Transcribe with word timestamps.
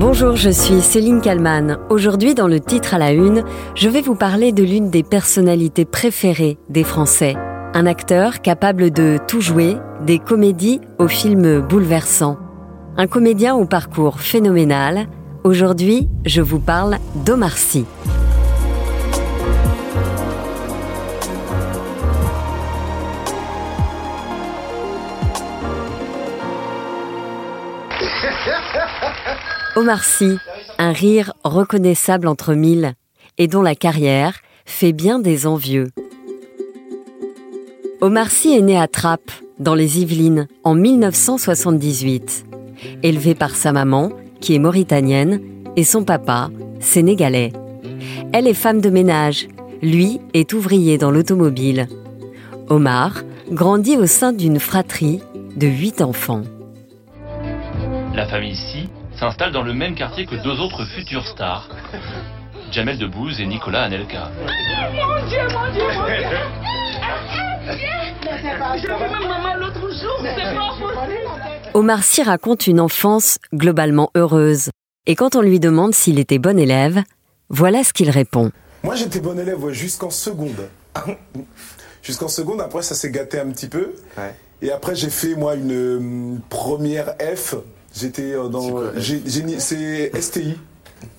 Bonjour, 0.00 0.34
je 0.34 0.48
suis 0.48 0.80
Céline 0.80 1.20
Kalman. 1.20 1.76
Aujourd'hui, 1.90 2.34
dans 2.34 2.48
le 2.48 2.58
titre 2.58 2.94
à 2.94 2.98
la 2.98 3.12
une, 3.12 3.44
je 3.74 3.86
vais 3.90 4.00
vous 4.00 4.14
parler 4.14 4.50
de 4.50 4.62
l'une 4.62 4.88
des 4.88 5.02
personnalités 5.02 5.84
préférées 5.84 6.56
des 6.70 6.84
Français. 6.84 7.36
Un 7.74 7.84
acteur 7.84 8.40
capable 8.40 8.92
de 8.92 9.18
tout 9.28 9.42
jouer, 9.42 9.76
des 10.06 10.18
comédies 10.18 10.80
aux 10.98 11.06
films 11.06 11.60
bouleversants. 11.60 12.38
Un 12.96 13.08
comédien 13.08 13.54
au 13.54 13.66
parcours 13.66 14.20
phénoménal. 14.20 15.06
Aujourd'hui, 15.44 16.08
je 16.24 16.40
vous 16.40 16.60
parle 16.60 16.96
d'Omar 17.26 17.58
Sy. 17.58 17.84
Omar 29.76 30.02
Sy, 30.02 30.38
un 30.78 30.92
rire 30.92 31.32
reconnaissable 31.44 32.26
entre 32.26 32.54
mille 32.54 32.94
et 33.38 33.46
dont 33.46 33.62
la 33.62 33.76
carrière 33.76 34.40
fait 34.66 34.92
bien 34.92 35.20
des 35.20 35.46
envieux. 35.46 35.90
Omar 38.00 38.30
Sy 38.30 38.56
est 38.56 38.62
né 38.62 38.76
à 38.76 38.88
Trappes, 38.88 39.30
dans 39.58 39.74
les 39.74 40.00
Yvelines, 40.00 40.48
en 40.64 40.74
1978. 40.74 42.46
Élevé 43.02 43.34
par 43.34 43.54
sa 43.54 43.72
maman, 43.72 44.10
qui 44.40 44.54
est 44.54 44.58
mauritanienne, 44.58 45.40
et 45.76 45.84
son 45.84 46.02
papa, 46.02 46.50
sénégalais. 46.80 47.52
Elle 48.32 48.46
est 48.46 48.54
femme 48.54 48.80
de 48.80 48.90
ménage, 48.90 49.48
lui 49.82 50.20
est 50.34 50.52
ouvrier 50.52 50.98
dans 50.98 51.10
l'automobile. 51.10 51.88
Omar 52.68 53.22
grandit 53.50 53.96
au 53.96 54.06
sein 54.06 54.32
d'une 54.32 54.58
fratrie 54.58 55.20
de 55.56 55.66
huit 55.66 56.00
enfants. 56.00 56.42
La 58.14 58.26
famille 58.26 58.56
Sy 58.56 58.88
s'installe 59.20 59.52
dans 59.52 59.62
le 59.62 59.74
même 59.74 59.94
quartier 59.94 60.24
que 60.24 60.34
deux 60.34 60.58
autres 60.60 60.86
futurs 60.86 61.26
stars, 61.26 61.68
Jamel 62.72 62.96
Debbouze 62.96 63.38
et 63.38 63.46
Nicolas 63.46 63.82
Anelka. 63.82 64.30
Mon 64.40 65.28
Dieu, 65.28 65.38
mon 65.52 65.72
Dieu, 65.72 65.82
mon 65.94 66.06
Dieu 66.06 66.22
J'ai 68.80 68.88
vu 68.88 69.10
ma 69.10 69.28
maman 69.28 69.54
l'autre 69.56 69.90
jour, 69.90 70.16
c'est 70.22 70.54
pas 70.54 70.70
possible 70.70 71.70
Omar 71.74 72.02
Sy 72.02 72.22
raconte 72.22 72.66
une 72.66 72.80
enfance 72.80 73.38
globalement 73.52 74.10
heureuse. 74.14 74.70
Et 75.06 75.16
quand 75.16 75.36
on 75.36 75.42
lui 75.42 75.60
demande 75.60 75.94
s'il 75.94 76.18
était 76.18 76.38
bon 76.38 76.58
élève, 76.58 77.02
voilà 77.50 77.84
ce 77.84 77.92
qu'il 77.92 78.08
répond. 78.08 78.50
Moi 78.82 78.94
j'étais 78.94 79.20
bon 79.20 79.38
élève 79.38 79.62
ouais, 79.62 79.74
jusqu'en 79.74 80.10
seconde. 80.10 80.70
jusqu'en 82.02 82.28
seconde, 82.28 82.62
après 82.62 82.80
ça 82.80 82.94
s'est 82.94 83.10
gâté 83.10 83.38
un 83.38 83.50
petit 83.50 83.68
peu. 83.68 83.92
Ouais. 84.16 84.34
Et 84.62 84.72
après 84.72 84.94
j'ai 84.94 85.10
fait 85.10 85.34
moi 85.34 85.56
une 85.56 85.72
euh, 85.72 86.38
première 86.48 87.16
F. 87.36 87.56
J'étais 87.94 88.32
euh, 88.32 88.48
dans... 88.48 88.82
C'est 89.58 90.10
STI. 90.20 90.56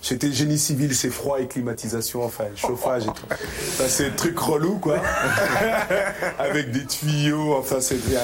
J'étais 0.03 0.31
génie 0.31 0.57
civil, 0.57 0.93
c'est 0.95 1.09
froid 1.09 1.39
et 1.39 1.47
climatisation, 1.47 2.23
enfin 2.23 2.45
chauffage 2.55 3.03
et 3.03 3.07
tout. 3.07 3.35
C'est 3.87 4.09
le 4.09 4.15
truc 4.15 4.37
relou 4.37 4.77
quoi. 4.77 4.97
Avec 6.39 6.71
des 6.71 6.85
tuyaux, 6.85 7.55
enfin 7.55 7.79
c'était 7.79 8.17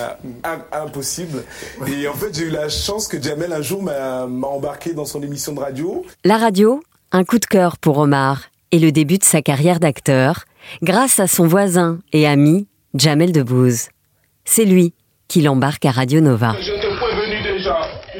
impossible. 0.72 1.44
Et 1.88 2.08
en 2.08 2.14
fait 2.14 2.36
j'ai 2.36 2.46
eu 2.46 2.50
la 2.50 2.70
chance 2.70 3.08
que 3.08 3.22
Jamel 3.22 3.54
un 3.54 3.62
jour 3.62 3.82
m'a 3.82 4.26
embarqué 4.26 4.94
dans 4.94 5.06
son 5.06 5.22
émission 5.24 5.54
de 5.54 5.60
radio. 5.60 6.06
La 6.24 6.38
radio, 6.38 6.82
un 7.12 7.24
coup 7.24 7.40
de 7.40 7.46
cœur 7.46 7.78
pour 7.78 7.98
Omar 7.98 8.44
et 8.72 8.80
le 8.80 8.92
début 8.92 9.18
de 9.18 9.24
sa 9.24 9.42
carrière 9.42 9.80
d'acteur, 9.80 10.46
grâce 10.82 11.20
à 11.20 11.28
son 11.28 11.48
voisin 11.48 12.00
et 12.14 12.28
ami, 12.28 12.68
Jamel 12.94 13.32
Debbouze. 13.32 13.90
C'est 14.46 14.66
lui 14.66 14.94
qui 15.28 15.42
l'embarque 15.42 15.86
à 15.86 15.92
Radio 15.92 16.22
Nova. 16.22 16.56
Je 16.60 16.87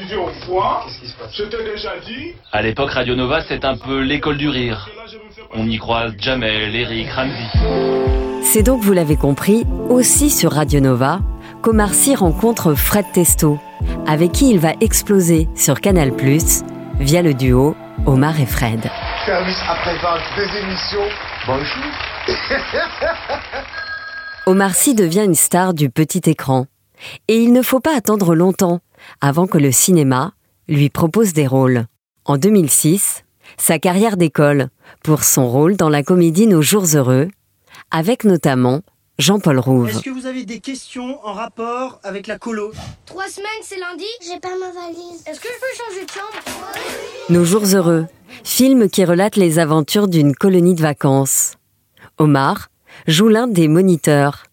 déjà 0.08 0.22
plusieurs 0.22 0.44
fois. 0.46 0.86
Je 1.32 1.44
t'ai 1.44 1.64
déjà 1.64 1.92
dit. 2.06 2.34
À 2.52 2.62
l'époque, 2.62 2.90
Radio 2.90 3.14
Nova, 3.14 3.42
c'est 3.46 3.64
un 3.64 3.76
peu 3.76 4.00
l'école 4.00 4.36
du 4.36 4.48
rire. 4.48 4.88
On 5.52 5.66
y 5.66 5.78
croise 5.78 6.12
Jamel, 6.18 6.74
Eric, 6.74 7.08
Ramsey. 7.10 8.42
C'est 8.42 8.62
donc, 8.62 8.82
vous 8.82 8.92
l'avez 8.92 9.16
compris, 9.16 9.66
aussi 9.88 10.30
sur 10.30 10.52
Radio 10.52 10.80
Nova, 10.80 11.20
qu'Omar 11.62 11.92
Sy 11.92 12.14
rencontre 12.14 12.74
Fred 12.74 13.04
Testo, 13.12 13.58
avec 14.06 14.32
qui 14.32 14.50
il 14.50 14.58
va 14.58 14.72
exploser 14.80 15.48
sur 15.54 15.80
Canal+, 15.80 16.12
via 17.00 17.22
le 17.22 17.34
duo 17.34 17.76
Omar 18.06 18.40
et 18.40 18.46
Fred. 18.46 18.80
Service 19.26 19.60
après-vente 19.68 20.22
des 20.36 20.58
émissions. 20.58 21.08
Bonjour. 21.46 21.84
Omar 24.46 24.74
Sy 24.74 24.94
devient 24.94 25.24
une 25.24 25.34
star 25.34 25.74
du 25.74 25.90
petit 25.90 26.22
écran. 26.30 26.66
Et 27.28 27.36
il 27.36 27.52
ne 27.52 27.62
faut 27.62 27.80
pas 27.80 27.96
attendre 27.96 28.34
longtemps 28.34 28.80
avant 29.20 29.46
que 29.46 29.58
le 29.58 29.72
cinéma 29.72 30.32
lui 30.68 30.90
propose 30.90 31.32
des 31.32 31.46
rôles. 31.46 31.86
En 32.24 32.36
2006, 32.36 33.24
sa 33.56 33.78
carrière 33.78 34.16
décolle 34.16 34.68
pour 35.02 35.24
son 35.24 35.48
rôle 35.48 35.76
dans 35.76 35.88
la 35.88 36.02
comédie 36.02 36.46
Nos 36.46 36.62
jours 36.62 36.86
heureux, 36.94 37.28
avec 37.90 38.24
notamment 38.24 38.82
Jean-Paul 39.18 39.58
Rouve. 39.58 39.88
Est-ce 39.88 40.02
que 40.02 40.10
vous 40.10 40.26
avez 40.26 40.44
des 40.44 40.60
questions 40.60 41.18
en 41.24 41.32
rapport 41.32 41.98
avec 42.04 42.26
la 42.26 42.38
colo? 42.38 42.72
Trois 43.06 43.26
semaines, 43.28 43.48
c'est 43.62 43.78
lundi? 43.78 44.04
J'ai 44.24 44.38
pas 44.38 44.56
ma 44.60 44.70
valise. 44.70 45.22
Est-ce 45.26 45.40
que 45.40 45.48
je 45.48 45.60
peux 45.60 45.84
changer 45.84 46.04
de 46.04 46.10
chambre? 46.10 46.80
Nos 47.28 47.44
jours 47.44 47.64
heureux, 47.74 48.06
film 48.44 48.88
qui 48.88 49.04
relate 49.04 49.36
les 49.36 49.58
aventures 49.58 50.06
d'une 50.06 50.34
colonie 50.34 50.74
de 50.74 50.82
vacances. 50.82 51.54
Omar 52.18 52.68
joue 53.06 53.28
l'un 53.28 53.48
des 53.48 53.66
moniteurs. 53.68 54.44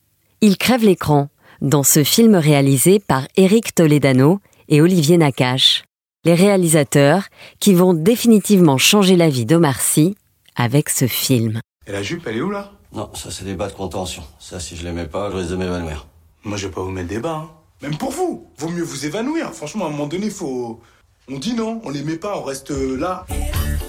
Il 0.42 0.58
crève 0.58 0.84
l'écran 0.84 1.30
dans 1.66 1.84
ce 1.84 2.04
film 2.04 2.36
réalisé 2.36 3.00
par 3.00 3.28
Eric 3.38 3.74
Toledano 3.74 4.40
et 4.70 4.82
Olivier 4.82 5.18
Nakache, 5.18 5.84
les 6.24 6.36
réalisateurs 6.36 7.24
qui 7.60 7.74
vont 7.74 7.96
définitivement 7.96 8.78
changer 8.78 9.16
la 9.16 9.30
vie 9.30 9.46
d'Omar 9.46 9.82
Sy 9.82 10.16
avec 10.56 10.90
ce 10.90 11.08
film. 11.08 11.60
Et 11.88 11.92
la 11.92 12.04
jupe, 12.04 12.28
elle 12.28 12.38
est 12.38 12.42
où 12.42 12.52
là? 12.52 12.72
Non, 12.94 13.10
ça 13.16 13.32
c'est 13.32 13.46
des 13.46 13.56
bas 13.56 13.68
de 13.68 13.74
contention. 13.74 14.24
Ça, 14.40 14.60
si 14.60 14.76
je 14.76 14.84
l'aimais 14.84 15.08
pas, 15.08 15.32
je 15.32 15.38
risque 15.38 15.50
de 15.50 15.56
m'évanouir. 15.56 16.08
Moi, 16.44 16.56
je 16.58 16.68
vais 16.68 16.74
pas 16.74 16.82
vous 16.82 16.92
mettre 16.92 17.10
des 17.10 17.20
bas. 17.20 17.44
Hein. 17.44 17.50
Même 17.82 17.98
pour 17.98 18.12
vous. 18.12 18.48
Vaut 18.60 18.70
mieux 18.70 18.84
vous 18.84 19.08
évanouir. 19.08 19.52
Franchement, 19.52 19.86
à 19.86 19.88
un 19.88 19.92
moment 19.92 20.08
donné, 20.08 20.30
faut. 20.30 20.80
On 21.28 21.40
dit 21.40 21.56
non, 21.56 21.82
on 21.84 21.90
les 21.90 22.04
met 22.04 22.18
pas, 22.18 22.38
on 22.38 22.44
reste 22.44 22.70
euh, 22.70 22.96
là. 22.96 23.26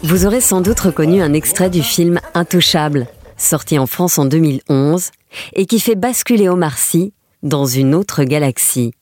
Vous 0.02 0.24
aurez 0.24 0.40
sans 0.40 0.62
doute 0.62 0.80
reconnu 0.80 1.20
un 1.20 1.34
extrait 1.34 1.68
du 1.68 1.82
film 1.82 2.20
Intouchable, 2.32 3.06
sorti 3.36 3.78
en 3.78 3.86
France 3.86 4.18
en 4.18 4.24
2011, 4.24 5.10
et 5.52 5.66
qui 5.66 5.78
fait 5.78 5.94
basculer 5.94 6.48
Omar 6.48 6.78
Sy 6.78 7.12
dans 7.46 7.64
une 7.64 7.94
autre 7.94 8.24
galaxie. 8.24 8.92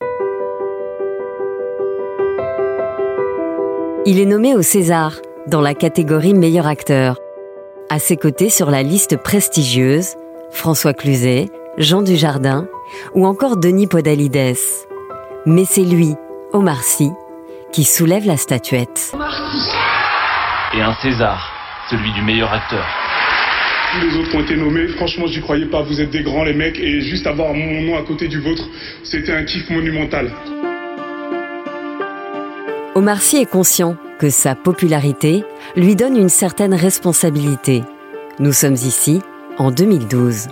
Il 4.05 4.21
est 4.21 4.27
nommé 4.27 4.55
au 4.55 4.61
César 4.61 5.15
dans 5.47 5.63
la 5.63 5.73
catégorie 5.73 6.35
meilleur 6.35 6.67
acteur. 6.67 7.17
À 7.89 7.99
ses 7.99 8.19
côtés 8.19 8.51
sur 8.51 8.71
la 8.71 8.83
liste 8.83 9.17
prestigieuse, 9.17 10.17
François 10.51 10.93
Cluzet, 10.93 11.49
Jean 11.79 12.03
Dujardin 12.03 12.69
ou 13.15 13.27
encore 13.27 13.57
Denis 13.57 13.87
Podalides. 13.87 14.59
Mais 15.47 15.65
c'est 15.65 15.81
lui, 15.81 16.15
Omar 16.53 16.83
Sy, 16.83 17.11
qui 17.73 17.85
soulève 17.85 18.27
la 18.27 18.37
statuette. 18.37 19.13
Et 20.75 20.83
un 20.83 20.95
César, 21.01 21.51
celui 21.89 22.13
du 22.13 22.21
meilleur 22.21 22.53
acteur. 22.53 22.85
Tous 23.95 24.09
les 24.09 24.17
autres 24.17 24.31
qui 24.31 24.37
ont 24.37 24.41
été 24.41 24.57
nommés, 24.57 24.89
franchement, 24.89 25.27
j'y 25.29 25.41
croyais 25.41 25.67
pas. 25.67 25.83
Vous 25.83 26.01
êtes 26.01 26.11
des 26.11 26.23
grands, 26.23 26.43
les 26.43 26.53
mecs. 26.53 26.79
Et 26.81 27.01
juste 27.01 27.27
avoir 27.29 27.55
mon 27.55 27.83
nom 27.83 27.97
à 27.97 28.03
côté 28.03 28.27
du 28.27 28.41
vôtre, 28.41 28.65
c'était 29.05 29.33
un 29.33 29.45
kiff 29.45 29.71
monumental. 29.71 30.33
Omar 32.97 33.21
Sy 33.23 33.37
est 33.39 33.51
conscient 33.51 33.97
que 34.19 34.31
sa 34.31 34.57
popularité 34.57 35.45
lui 35.77 35.95
donne 35.95 36.17
une 36.17 36.29
certaine 36.29 36.75
responsabilité. 36.75 37.83
Nous 38.41 38.53
sommes 38.53 38.75
ici 38.75 39.23
en 39.59 39.71
2012. 39.71 40.49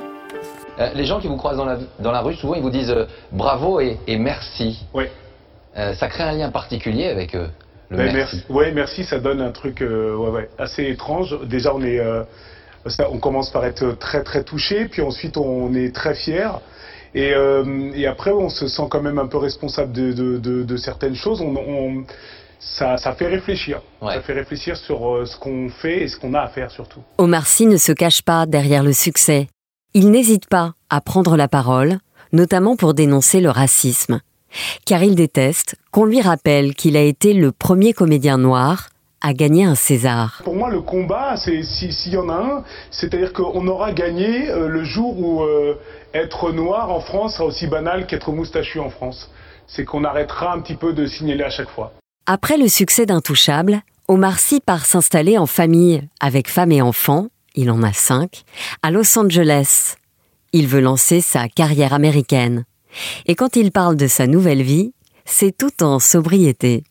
Euh, 0.78 0.88
les 0.94 1.04
gens 1.04 1.18
qui 1.20 1.26
vous 1.26 1.36
croisent 1.36 1.56
dans 1.58 1.64
la, 1.64 1.78
dans 1.98 2.12
la 2.12 2.20
rue, 2.20 2.34
souvent, 2.34 2.54
ils 2.54 2.62
vous 2.62 2.70
disent 2.70 2.90
euh, 2.90 3.06
bravo 3.32 3.80
et, 3.80 3.98
et 4.06 4.18
merci. 4.18 4.84
Ouais. 4.94 5.10
Euh, 5.76 5.94
ça 5.94 6.06
crée 6.08 6.22
un 6.22 6.32
lien 6.32 6.50
particulier 6.50 7.06
avec 7.06 7.34
euh, 7.34 7.48
le 7.90 7.96
Ben, 7.96 8.12
merci. 8.14 8.36
merci. 8.36 8.52
Ouais, 8.52 8.70
merci, 8.72 9.04
ça 9.04 9.18
donne 9.18 9.40
un 9.40 9.50
truc 9.50 9.82
euh, 9.82 10.14
ouais, 10.14 10.30
ouais, 10.30 10.48
assez 10.58 10.84
étrange. 10.84 11.36
Déjà, 11.46 11.74
on 11.74 11.82
est, 11.82 11.98
euh, 11.98 12.22
ça- 12.86 13.08
on 13.10 13.18
commence 13.18 13.50
par 13.50 13.64
être 13.64 13.92
très 13.98 14.22
très 14.22 14.42
touché, 14.44 14.86
puis 14.86 15.02
ensuite 15.02 15.36
on 15.36 15.74
est 15.74 15.94
très 15.94 16.14
fier. 16.14 16.60
Et, 17.14 17.34
euh, 17.34 17.90
et 17.94 18.06
après, 18.06 18.30
on 18.32 18.48
se 18.48 18.66
sent 18.68 18.84
quand 18.90 19.02
même 19.02 19.18
un 19.18 19.26
peu 19.26 19.36
responsable 19.36 19.92
de, 19.92 20.12
de, 20.12 20.38
de- 20.38 20.62
de 20.62 20.76
certaines 20.78 21.14
choses. 21.14 21.42
On, 21.42 21.54
on- 21.56 22.04
ça, 22.58 22.96
ça 22.96 23.12
fait 23.12 23.26
réfléchir. 23.26 23.82
Ouais. 24.00 24.14
Ça 24.14 24.20
fait 24.22 24.32
réfléchir 24.32 24.76
sur 24.76 25.16
euh, 25.16 25.26
ce 25.26 25.36
qu'on 25.36 25.68
fait 25.68 26.02
et 26.04 26.08
ce 26.08 26.16
qu'on 26.16 26.32
a 26.32 26.40
à 26.40 26.48
faire 26.48 26.70
surtout. 26.70 27.00
Omar 27.18 27.46
Sy 27.46 27.66
ne 27.66 27.76
se 27.76 27.92
cache 27.92 28.22
pas 28.22 28.46
derrière 28.46 28.82
le 28.82 28.92
succès. 28.92 29.48
Il 29.94 30.10
n'hésite 30.10 30.46
pas 30.48 30.72
à 30.88 31.00
prendre 31.02 31.36
la 31.36 31.48
parole, 31.48 31.98
notamment 32.32 32.76
pour 32.76 32.94
dénoncer 32.94 33.40
le 33.40 33.50
racisme. 33.50 34.20
Car 34.86 35.02
il 35.02 35.14
déteste 35.14 35.76
qu'on 35.90 36.04
lui 36.06 36.20
rappelle 36.22 36.74
qu'il 36.74 36.96
a 36.96 37.02
été 37.02 37.34
le 37.34 37.52
premier 37.52 37.92
comédien 37.92 38.38
noir 38.38 38.88
à 39.22 39.32
gagner 39.32 39.64
un 39.64 39.74
César. 39.74 40.40
Pour 40.44 40.54
moi, 40.56 40.68
le 40.70 40.80
combat, 40.82 41.36
c'est 41.36 41.62
si- 41.62 41.92
s'il 41.92 42.12
y 42.12 42.16
en 42.16 42.28
a 42.28 42.34
un, 42.34 42.64
c'est-à-dire 42.90 43.32
qu'on 43.32 43.66
aura 43.68 43.92
gagné 43.92 44.50
euh, 44.50 44.68
le 44.68 44.84
jour 44.84 45.18
où 45.18 45.42
euh, 45.42 45.74
être 46.14 46.52
noir 46.52 46.90
en 46.90 47.00
France 47.00 47.34
sera 47.36 47.44
aussi 47.46 47.66
banal 47.66 48.06
qu'être 48.06 48.32
moustachu 48.32 48.80
en 48.80 48.90
France. 48.90 49.30
C'est 49.66 49.84
qu'on 49.84 50.04
arrêtera 50.04 50.52
un 50.52 50.60
petit 50.60 50.74
peu 50.74 50.92
de 50.92 51.06
signaler 51.06 51.44
à 51.44 51.50
chaque 51.50 51.70
fois. 51.70 51.92
Après 52.26 52.56
le 52.58 52.68
succès 52.68 53.06
d'Intouchable, 53.06 53.80
Omar 54.08 54.38
Sy 54.38 54.60
part 54.60 54.84
s'installer 54.84 55.38
en 55.38 55.46
famille 55.46 56.02
avec 56.20 56.48
femme 56.48 56.72
et 56.72 56.82
enfants, 56.82 57.28
il 57.54 57.70
en 57.70 57.82
a 57.82 57.92
cinq, 57.92 58.42
à 58.82 58.90
Los 58.90 59.18
Angeles. 59.18 59.94
Il 60.52 60.66
veut 60.66 60.80
lancer 60.80 61.20
sa 61.20 61.48
carrière 61.48 61.94
américaine. 61.94 62.64
Et 63.26 63.34
quand 63.34 63.56
il 63.56 63.72
parle 63.72 63.96
de 63.96 64.06
sa 64.06 64.26
nouvelle 64.26 64.62
vie, 64.62 64.92
c'est 65.24 65.56
tout 65.56 65.82
en 65.82 65.98
sobriété. 65.98 66.82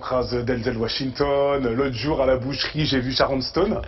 On 0.00 0.02
crase 0.02 0.32
Denzel 0.46 0.78
Washington. 0.78 1.62
L'autre 1.76 1.94
jour 1.94 2.22
à 2.22 2.26
la 2.26 2.38
boucherie, 2.38 2.86
j'ai 2.86 3.00
vu 3.00 3.12
Sharon 3.12 3.42
Stone. 3.42 3.82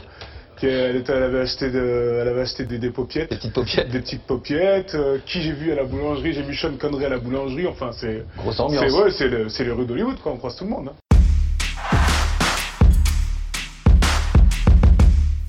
Qui, 0.58 0.66
elle, 0.66 0.96
était- 0.96 1.14
elle 1.14 1.22
avait 1.22 1.40
acheté, 1.40 1.70
de- 1.70 2.18
elle 2.20 2.28
avait 2.28 2.42
acheté 2.42 2.64
des, 2.66 2.76
des 2.76 2.90
paupiettes. 2.90 3.30
Des 3.30 3.36
petites 3.36 3.54
paupiettes. 3.54 3.88
Des 3.90 4.00
petites 4.00 4.22
paupiettes. 4.26 4.94
Euh, 4.94 5.16
qui 5.24 5.40
j'ai 5.40 5.52
vu 5.52 5.72
à 5.72 5.74
la 5.76 5.84
boulangerie? 5.84 6.34
J'ai 6.34 6.42
vu 6.42 6.54
Sean 6.54 6.72
Connery 6.78 7.06
à 7.06 7.08
la 7.08 7.18
boulangerie. 7.18 7.66
Enfin, 7.66 7.92
c'est. 7.98 8.26
Grosse 8.36 8.60
ambiance. 8.60 8.84
C'est 8.92 9.02
ouais, 9.02 9.10
c'est 9.10 9.28
le- 9.28 9.48
c'est 9.48 9.64
les 9.64 9.70
rues 9.70 9.86
d'Hollywood, 9.86 10.16
quoi. 10.22 10.32
On 10.32 10.36
croise 10.36 10.54
tout 10.54 10.64
le 10.64 10.70
monde. 10.70 10.90
hein. 10.90 11.96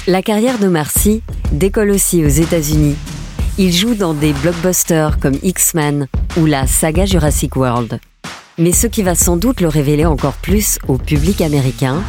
La 0.08 0.22
carrière 0.22 0.60
de 0.60 0.68
Marcy 0.70 1.24
décolle 1.52 1.90
aussi 1.92 2.24
aux 2.24 2.30
États-Unis. 2.30 2.96
Il 3.58 3.74
joue 3.74 3.96
dans 3.96 4.14
des 4.14 4.32
blockbusters 4.32 5.20
comme 5.20 5.36
X-Men 5.44 6.08
ou 6.38 6.46
la 6.46 6.68
saga 6.68 7.04
Jurassic 7.06 7.58
World. 7.58 8.00
Mais 8.60 8.72
ce 8.72 8.86
qui 8.86 9.02
va 9.02 9.16
sans 9.16 9.36
doute 9.36 9.62
le 9.62 9.68
révéler 9.68 10.06
encore 10.06 10.34
plus 10.34 10.78
au 10.88 10.98
public 10.98 11.42
américain, 11.42 12.04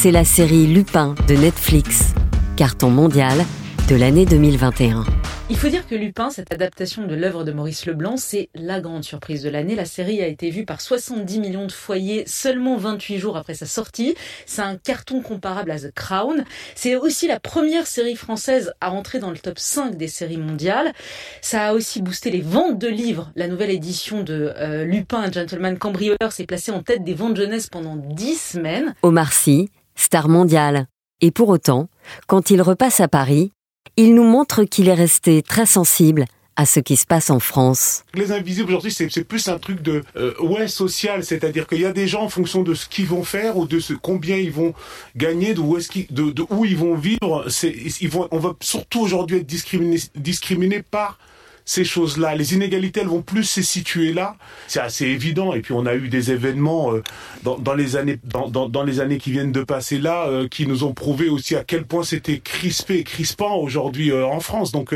c'est 0.00 0.12
la 0.12 0.24
série 0.24 0.68
Lupin 0.68 1.16
de 1.26 1.34
Netflix, 1.34 2.14
carton 2.56 2.88
mondial 2.88 3.44
de 3.88 3.96
l'année 3.96 4.26
2021. 4.26 5.04
Il 5.50 5.56
faut 5.56 5.68
dire 5.68 5.86
que 5.86 5.94
Lupin, 5.94 6.30
cette 6.30 6.52
adaptation 6.52 7.06
de 7.06 7.14
l'œuvre 7.14 7.44
de 7.44 7.52
Maurice 7.52 7.86
Leblanc, 7.86 8.16
c'est 8.16 8.48
la 8.54 8.80
grande 8.80 9.04
surprise 9.04 9.42
de 9.42 9.50
l'année. 9.50 9.74
La 9.74 9.84
série 9.84 10.22
a 10.22 10.26
été 10.26 10.50
vue 10.50 10.64
par 10.64 10.80
70 10.80 11.40
millions 11.40 11.66
de 11.66 11.72
foyers 11.72 12.24
seulement 12.26 12.76
28 12.76 13.18
jours 13.18 13.36
après 13.36 13.54
sa 13.54 13.66
sortie. 13.66 14.14
C'est 14.46 14.62
un 14.62 14.76
carton 14.76 15.20
comparable 15.20 15.70
à 15.70 15.78
The 15.78 15.92
Crown. 15.94 16.44
C'est 16.74 16.96
aussi 16.96 17.26
la 17.26 17.40
première 17.40 17.86
série 17.86 18.16
française 18.16 18.72
à 18.80 18.92
entrer 18.92 19.18
dans 19.18 19.30
le 19.30 19.38
top 19.38 19.58
5 19.58 19.96
des 19.96 20.08
séries 20.08 20.38
mondiales. 20.38 20.92
Ça 21.40 21.68
a 21.68 21.72
aussi 21.72 22.02
boosté 22.02 22.30
les 22.30 22.42
ventes 22.42 22.78
de 22.78 22.88
livres. 22.88 23.30
La 23.36 23.48
nouvelle 23.48 23.70
édition 23.70 24.22
de 24.22 24.52
euh, 24.56 24.84
Lupin, 24.84 25.22
un 25.22 25.32
gentleman 25.32 25.78
cambrioleur, 25.78 26.32
s'est 26.32 26.46
placée 26.46 26.72
en 26.72 26.82
tête 26.82 27.04
des 27.04 27.14
ventes 27.14 27.36
jeunesse 27.36 27.68
pendant 27.68 27.96
10 27.96 28.40
semaines. 28.40 28.94
Omar 29.02 29.32
Sy, 29.32 29.70
star 29.96 30.28
mondial. 30.28 30.86
Et 31.20 31.30
pour 31.30 31.48
autant, 31.48 31.88
quand 32.26 32.50
il 32.50 32.60
repasse 32.60 33.00
à 33.00 33.06
Paris, 33.06 33.52
il 33.96 34.14
nous 34.14 34.24
montre 34.24 34.64
qu'il 34.64 34.88
est 34.88 34.94
resté 34.94 35.42
très 35.42 35.66
sensible 35.66 36.24
à 36.56 36.66
ce 36.66 36.80
qui 36.80 36.96
se 36.96 37.06
passe 37.06 37.30
en 37.30 37.40
France. 37.40 38.04
Les 38.14 38.30
invisibles 38.30 38.68
aujourd'hui, 38.68 38.92
c'est 38.92 39.24
plus 39.24 39.48
un 39.48 39.58
truc 39.58 39.80
de 39.82 40.02
euh, 40.16 40.34
ouais 40.40 40.68
social, 40.68 41.24
c'est-à-dire 41.24 41.66
qu'il 41.66 41.80
y 41.80 41.86
a 41.86 41.92
des 41.92 42.06
gens 42.06 42.22
en 42.22 42.28
fonction 42.28 42.62
de 42.62 42.74
ce 42.74 42.86
qu'ils 42.88 43.06
vont 43.06 43.24
faire 43.24 43.56
ou 43.56 43.66
de 43.66 43.80
combien 44.02 44.36
ils 44.36 44.52
vont 44.52 44.74
gagner, 45.16 45.54
de 45.54 45.60
où 45.60 46.64
ils 46.64 46.76
vont 46.76 46.94
vivre. 46.94 47.46
On 48.30 48.38
va 48.38 48.54
surtout 48.60 49.00
aujourd'hui 49.00 49.38
être 49.38 49.46
discriminé, 49.46 49.98
discriminé 50.14 50.82
par 50.82 51.18
ces 51.64 51.84
choses-là. 51.84 52.34
Les 52.34 52.54
inégalités, 52.54 53.00
elles 53.00 53.08
vont 53.08 53.22
plus 53.22 53.44
se 53.44 53.62
situer 53.62 54.12
là. 54.12 54.36
C'est 54.66 54.80
assez 54.80 55.06
évident. 55.06 55.54
Et 55.54 55.60
puis 55.60 55.72
on 55.72 55.86
a 55.86 55.94
eu 55.94 56.08
des 56.08 56.32
événements 56.32 56.94
euh, 56.94 57.02
dans, 57.42 57.74
les 57.74 57.96
années, 57.96 58.18
dans, 58.24 58.82
les 58.82 59.00
années 59.00 59.18
qui 59.18 59.30
viennent 59.30 59.52
de 59.52 59.62
passer 59.62 59.98
là, 59.98 60.26
euh, 60.26 60.48
qui 60.48 60.66
nous 60.66 60.84
ont 60.84 60.92
prouvé 60.92 61.28
aussi 61.28 61.56
à 61.56 61.64
quel 61.64 61.84
point 61.84 62.02
c'était 62.02 62.38
crispé 62.38 62.98
et 62.98 63.04
crispant 63.04 63.56
aujourd'hui 63.56 64.10
euh, 64.10 64.26
en 64.26 64.40
France. 64.40 64.72
Donc, 64.72 64.94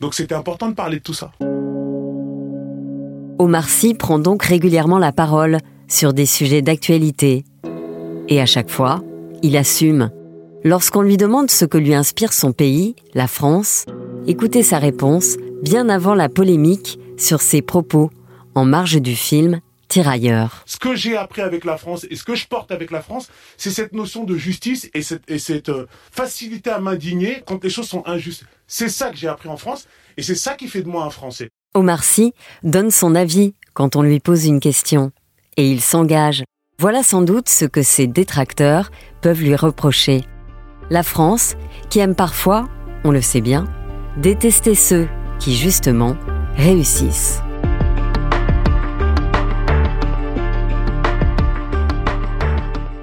donc 0.00 0.14
c'était 0.14 0.34
important 0.34 0.68
de 0.68 0.74
parler 0.74 0.98
de 0.98 1.02
tout 1.02 1.14
ça. 1.14 1.32
Omar 3.38 3.68
Sy 3.68 3.94
prend 3.94 4.18
donc 4.18 4.44
régulièrement 4.44 4.98
la 4.98 5.12
parole 5.12 5.58
sur 5.88 6.12
des 6.12 6.26
sujets 6.26 6.62
d'actualité. 6.62 7.44
Et 8.28 8.40
à 8.40 8.46
chaque 8.46 8.70
fois, 8.70 9.02
il 9.42 9.56
assume. 9.56 10.10
Lorsqu'on 10.62 11.02
lui 11.02 11.18
demande 11.18 11.50
ce 11.50 11.66
que 11.66 11.76
lui 11.76 11.94
inspire 11.94 12.32
son 12.32 12.52
pays, 12.52 12.96
la 13.12 13.26
France, 13.26 13.84
écoutez 14.26 14.62
sa 14.62 14.78
réponse 14.78 15.36
bien 15.64 15.88
avant 15.88 16.14
la 16.14 16.28
polémique 16.28 17.00
sur 17.16 17.40
ses 17.40 17.62
propos 17.62 18.10
en 18.54 18.66
marge 18.66 19.00
du 19.00 19.16
film 19.16 19.60
Tirailleurs. 19.88 20.62
ce 20.66 20.76
que 20.76 20.94
j'ai 20.94 21.16
appris 21.16 21.40
avec 21.40 21.64
la 21.64 21.76
France 21.76 22.06
et 22.10 22.16
ce 22.16 22.24
que 22.24 22.34
je 22.34 22.46
porte 22.46 22.70
avec 22.70 22.90
la 22.90 23.00
France, 23.00 23.28
c'est 23.56 23.70
cette 23.70 23.92
notion 23.92 24.24
de 24.24 24.36
justice 24.36 24.90
et 24.92 25.02
cette, 25.02 25.22
et 25.28 25.38
cette 25.38 25.68
euh, 25.68 25.86
facilité 26.10 26.70
à 26.70 26.80
m'indigner 26.80 27.42
quand 27.46 27.62
les 27.62 27.70
choses 27.70 27.88
sont 27.88 28.02
injustes. 28.06 28.44
C'est 28.66 28.88
ça 28.88 29.10
que 29.10 29.16
j'ai 29.16 29.28
appris 29.28 29.48
en 29.48 29.56
France 29.56 29.86
et 30.16 30.22
c'est 30.22 30.34
ça 30.34 30.54
qui 30.54 30.68
fait 30.68 30.82
de 30.82 30.88
moi 30.88 31.04
un 31.04 31.10
Français. 31.10 31.48
Omar 31.74 32.04
Sy 32.04 32.34
donne 32.62 32.90
son 32.90 33.14
avis 33.14 33.54
quand 33.72 33.96
on 33.96 34.02
lui 34.02 34.20
pose 34.20 34.46
une 34.46 34.60
question. 34.60 35.12
Et 35.56 35.70
il 35.70 35.80
s'engage. 35.80 36.44
Voilà 36.78 37.02
sans 37.02 37.22
doute 37.22 37.48
ce 37.48 37.64
que 37.64 37.82
ses 37.82 38.06
détracteurs 38.06 38.90
peuvent 39.22 39.40
lui 39.40 39.56
reprocher. 39.56 40.24
La 40.90 41.02
France, 41.02 41.54
qui 41.88 42.00
aime 42.00 42.14
parfois, 42.14 42.68
on 43.04 43.12
le 43.12 43.22
sait 43.22 43.40
bien, 43.40 43.64
détester 44.18 44.74
ceux 44.74 45.08
qui, 45.38 45.54
justement, 45.54 46.16
réussissent. 46.56 47.42